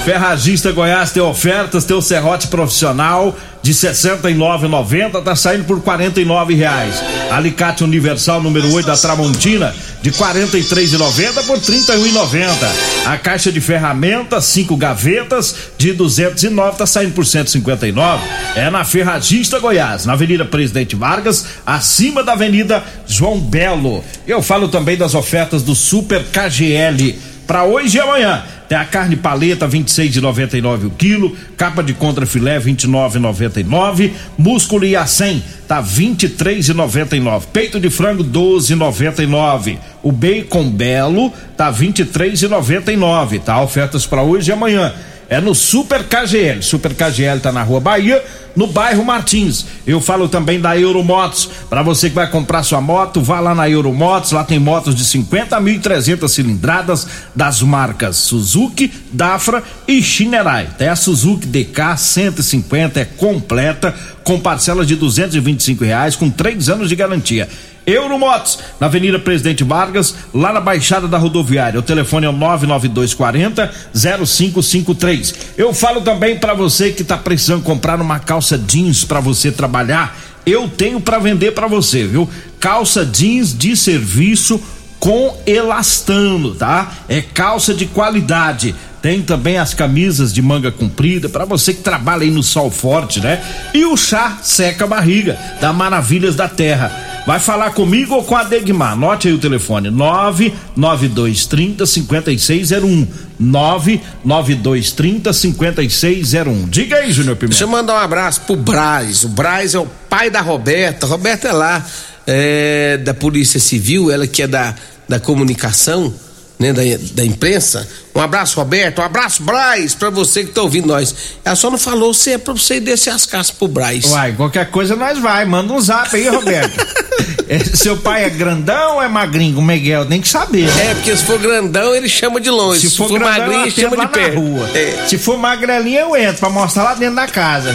Ferragista 0.05 0.73
Goiás 0.73 1.11
tem 1.13 1.23
ofertas, 1.23 1.85
tem 1.85 1.97
o 1.97 2.01
serrote 2.01 2.47
profissional 2.49 3.37
de 3.63 3.73
R$ 3.73 3.77
69,90, 3.77 5.23
tá 5.23 5.37
saindo 5.37 5.65
por 5.65 5.81
49 5.83 6.55
reais. 6.55 7.03
Alicate 7.31 7.85
Universal 7.85 8.43
número 8.43 8.73
8 8.73 8.87
da 8.87 8.97
Tramontina 8.97 9.75
de 10.03 10.11
R$ 10.11 10.17
43,90 10.17 11.47
por 11.47 11.59
R$ 11.59 11.65
31,90. 11.65 13.07
A 13.07 13.19
caixa 13.19 13.53
de 13.53 13.61
ferramentas, 13.61 14.47
cinco 14.47 14.77
gavetas 14.77 15.55
de 15.77 15.93
209 15.93 16.79
tá 16.79 16.87
saindo 16.87 17.13
por 17.13 17.27
159. 17.27 18.23
É 18.55 18.71
na 18.71 18.85
Ferragista 18.85 19.59
Goiás, 19.59 20.07
na 20.07 20.15
Avenida 20.15 20.45
Presidente 20.45 20.97
Vargas, 20.97 21.45
acima 21.67 22.23
da 22.23 22.33
Avenida 22.33 22.83
João 23.07 23.39
Belo. 23.39 24.03
Eu 24.27 24.43
falo 24.43 24.69
também 24.69 24.97
das 24.97 25.15
ofertas 25.15 25.63
do 25.63 25.75
Super 25.75 26.25
KGL 26.25 27.19
para 27.47 27.65
hoje 27.65 27.99
e 27.99 28.01
amanhã. 28.01 28.43
Tem 28.71 28.79
a 28.79 28.85
carne 28.85 29.17
paleta 29.17 29.69
26,99 29.69 30.87
o 30.87 30.91
quilo, 30.91 31.37
capa 31.57 31.83
de 31.83 31.93
contra 31.93 32.25
filé 32.25 32.61
29,99, 32.61 34.13
músculo 34.39 34.85
e 34.85 34.95
a 34.95 35.05
100 35.05 35.43
tá 35.67 35.83
23,99, 35.83 37.47
peito 37.53 37.81
de 37.81 37.91
frango 37.91 38.23
12,99, 38.23 39.77
o 40.05 40.13
bacon 40.13 40.71
belo 40.71 41.33
tá 41.57 41.73
23,99, 41.73 43.41
tá? 43.41 43.61
Ofertas 43.61 44.07
para 44.07 44.23
hoje 44.23 44.51
e 44.51 44.53
amanhã. 44.53 44.95
É 45.31 45.41
no 45.41 45.55
Super 45.55 46.03
KGL. 46.03 46.61
Super 46.61 46.93
KGL 46.93 47.39
tá 47.39 47.53
na 47.53 47.63
Rua 47.63 47.79
Bahia, 47.79 48.21
no 48.57 48.67
bairro 48.67 49.05
Martins. 49.05 49.65
Eu 49.87 50.01
falo 50.01 50.29
também 50.29 50.61
da 50.61 50.77
Euromotos. 50.77 51.49
Para 51.71 51.85
você 51.85 52.09
que 52.09 52.17
vai 52.17 52.29
comprar 52.29 52.65
sua 52.65 52.81
moto, 52.81 53.23
vá 53.23 53.39
lá 53.39 53.55
na 53.55 53.71
Euromotos. 53.71 54.33
Lá 54.33 54.43
tem 54.43 54.59
motos 54.59 54.93
de 54.93 55.05
50.300 55.05 56.29
cilindradas 56.29 57.07
das 57.33 57.63
marcas 57.63 58.17
Suzuki, 58.17 58.93
Dafra 59.13 59.63
e 59.87 60.03
Shinerai. 60.03 60.69
Tem 60.77 60.89
a 60.89 60.97
Suzuki 60.97 61.47
DK 61.47 61.97
150 61.97 62.99
é 62.99 63.05
completa 63.05 63.95
com 64.25 64.39
parcelas 64.39 64.87
de 64.87 64.97
225 64.97 65.85
reais 65.85 66.17
com 66.17 66.31
três 66.31 66.69
anos 66.69 66.89
de 66.89 66.97
garantia. 66.97 67.49
Euromotos, 67.87 68.59
na 68.79 68.87
Avenida 68.87 69.19
Presidente 69.19 69.65
Vargas, 69.65 70.15
lá 70.33 70.53
na 70.53 70.61
Baixada 70.61 71.09
da 71.09 71.19
Rodoviária. 71.19 71.81
O 71.81 71.83
telefone 71.83 72.27
é 72.27 72.29
o 72.29 72.33
99240 72.33 73.71
0553. 73.95 75.35
Eu 75.57 75.73
falo 75.73 76.03
também 76.03 76.39
para 76.39 76.55
você 76.55 76.91
que 76.91 77.03
tá 77.03 77.17
precisando 77.17 77.63
comprar 77.63 78.01
uma 78.01 78.19
calça 78.19 78.59
jeans 78.59 79.05
para 79.05 79.21
você 79.21 79.51
trabalhar. 79.51 80.17
Eu 80.45 80.69
tenho 80.69 81.01
para 81.01 81.19
vender 81.19 81.53
para 81.53 81.67
você, 81.67 82.07
viu? 82.07 82.29
Calça 82.59 83.05
jeans 83.05 83.57
de 83.57 83.77
serviço 83.77 84.61
com 84.99 85.35
elastano, 85.47 86.55
tá? 86.55 86.93
É 87.09 87.23
calça 87.23 87.73
de 87.73 87.87
qualidade. 87.87 88.75
Tem 89.03 89.23
também 89.23 89.57
as 89.57 89.73
camisas 89.73 90.33
de 90.33 90.43
manga 90.43 90.71
comprida 90.71 91.29
para 91.29 91.45
você 91.45 91.73
que 91.73 91.83
trabalha 91.83 92.23
aí 92.23 92.31
no 92.31 92.43
sol 92.43 92.71
forte, 92.71 93.21
né? 93.21 93.43
E 93.73 93.85
o 93.87 93.97
chá 93.97 94.39
seca 94.43 94.87
barriga 94.87 95.39
da 95.61 95.73
Maravilhas 95.73 96.37
da 96.37 96.49
Terra. 96.49 97.09
Vai 97.27 97.39
falar 97.39 97.71
comigo 97.73 98.15
ou 98.15 98.25
com 98.25 98.37
a 98.37 98.45
Degmar? 98.45 98.93
Anote 98.93 99.29
aí 99.29 99.35
o 99.35 99.39
telefone: 99.39 99.91
99230 99.91 101.87
5601. 101.87 103.07
99230 103.39 105.33
5601. 105.33 106.69
Diga 106.69 106.97
aí, 106.97 107.13
Júnior 107.13 107.37
Deixa 107.37 107.65
eu 107.65 107.69
Pimenta. 107.69 107.83
mandar 107.83 107.95
um 107.95 108.05
abraço 108.05 108.43
pro 108.43 108.57
Braz. 108.57 109.25
O 109.25 109.29
Braz 109.29 109.75
é 109.75 109.79
o 109.79 109.87
pai 110.09 110.31
da 110.31 110.41
Roberta. 110.41 111.07
Roberta 111.07 111.49
é 111.49 111.53
lá, 111.53 111.87
é, 112.27 112.97
da 112.99 113.15
Polícia 113.15 113.61
Civil, 113.61 114.11
ela 114.11 114.27
que 114.27 114.43
é 114.43 114.47
da, 114.47 114.75
da 115.09 115.19
comunicação, 115.21 116.13
né, 116.61 116.73
da, 116.75 116.83
da 117.13 117.25
imprensa. 117.25 117.89
Um 118.15 118.21
abraço, 118.21 118.57
Roberto. 118.57 119.01
Um 119.01 119.05
abraço, 119.05 119.43
Braz, 119.43 119.95
pra 119.95 120.11
você 120.11 120.45
que 120.45 120.53
tá 120.53 120.61
ouvindo 120.61 120.89
nós. 120.89 121.15
Ela 121.45 121.57
só 121.57 121.71
não 121.71 121.79
falou 121.79 122.13
se 122.13 122.33
é 122.33 122.39
pra 122.39 122.53
você 122.53 122.79
descer 122.79 123.11
as 123.11 123.25
casas 123.25 123.51
pro 123.51 123.67
Braz. 123.67 124.05
Uai, 124.05 124.33
qualquer 124.33 124.71
coisa 124.71 124.95
nós 124.95 125.19
vai. 125.19 125.45
Manda 125.47 125.73
um 125.73 125.81
zap 125.81 126.15
aí, 126.15 126.29
Roberto. 126.29 126.71
É, 127.51 127.59
seu 127.59 127.97
pai 127.97 128.25
é 128.27 128.31
grandão 128.31 128.95
ou 128.95 129.03
é 129.03 129.09
magrinho? 129.09 129.59
O 129.59 129.63
Miguel 129.63 130.07
tem 130.07 130.21
que 130.21 130.29
saber. 130.29 130.67
né? 130.67 130.91
É, 130.93 130.95
porque 130.95 131.17
se 131.17 131.25
for 131.25 131.37
grandão, 131.37 131.93
ele 131.93 132.09
chama 132.09 132.41
de 132.41 132.49
longe. 132.49 132.89
Se 132.89 132.97
for, 132.97 133.09
grandão, 133.09 133.29
magrinho, 133.29 133.71
chama 133.73 133.97
de 133.97 134.13
perto. 134.13 134.35
na 134.35 134.41
rua. 134.41 134.71
É. 134.73 135.05
Se 135.09 135.19
for 135.19 135.37
magrelinho, 135.37 135.99
eu 135.99 136.17
entro 136.17 136.39
pra 136.39 136.49
mostrar 136.49 136.85
lá 136.85 136.95
dentro 136.95 137.17
da 137.17 137.27
casa. 137.27 137.75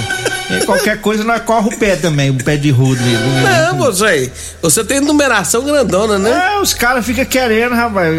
E 0.49 0.65
qualquer 0.65 1.01
coisa 1.01 1.25
nós 1.25 1.41
corre 1.41 1.75
o 1.75 1.77
pé 1.77 1.97
também, 1.97 2.29
o 2.29 2.35
pé 2.35 2.55
de 2.55 2.71
rude. 2.71 3.01
Não, 3.03 3.77
você, 3.77 4.31
você 4.61 4.81
tem 4.81 5.01
numeração 5.01 5.61
grandona, 5.61 6.17
né? 6.19 6.53
É, 6.53 6.59
os 6.61 6.73
caras 6.73 7.05
ficam 7.05 7.25
querendo, 7.25 7.75
rapaz. 7.75 8.15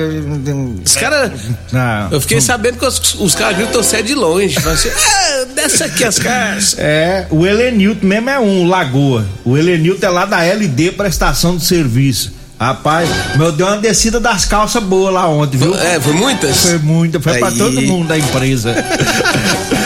Os 0.84 0.96
caras. 0.96 1.32
Não. 1.72 2.10
Eu 2.10 2.20
fiquei 2.20 2.40
sabendo 2.40 2.78
que 2.78 2.86
os, 2.86 3.14
os 3.14 3.34
caras 3.34 3.56
gritam 3.56 3.82
você 3.82 4.02
de 4.02 4.14
longe. 4.14 4.56
Assim, 4.58 4.88
ah, 4.88 5.44
desce 5.54 5.82
aqui 5.84 6.04
as 6.04 6.18
casas. 6.18 6.76
É, 6.78 7.26
o 7.30 7.46
Helenilton 7.46 8.06
mesmo 8.06 8.30
é 8.30 8.38
um, 8.38 8.66
Lagoa. 8.66 9.26
O 9.44 9.56
Helenilton 9.56 10.06
é 10.06 10.10
lá 10.10 10.24
da 10.24 10.42
LD 10.44 10.92
Prestação 10.92 11.56
de 11.56 11.64
Serviço. 11.64 12.32
Rapaz, 12.58 13.08
meu 13.36 13.52
deu 13.52 13.66
uma 13.66 13.76
descida 13.76 14.18
das 14.18 14.46
calças 14.46 14.82
boa 14.82 15.10
lá 15.10 15.28
ontem, 15.28 15.58
viu? 15.58 15.74
É, 15.74 16.00
foi 16.00 16.14
muitas? 16.14 16.56
Foi 16.56 16.78
muita, 16.78 17.20
foi 17.20 17.38
pra 17.38 17.48
Aí. 17.48 17.58
todo 17.58 17.82
mundo 17.82 18.08
da 18.08 18.16
empresa. 18.16 18.74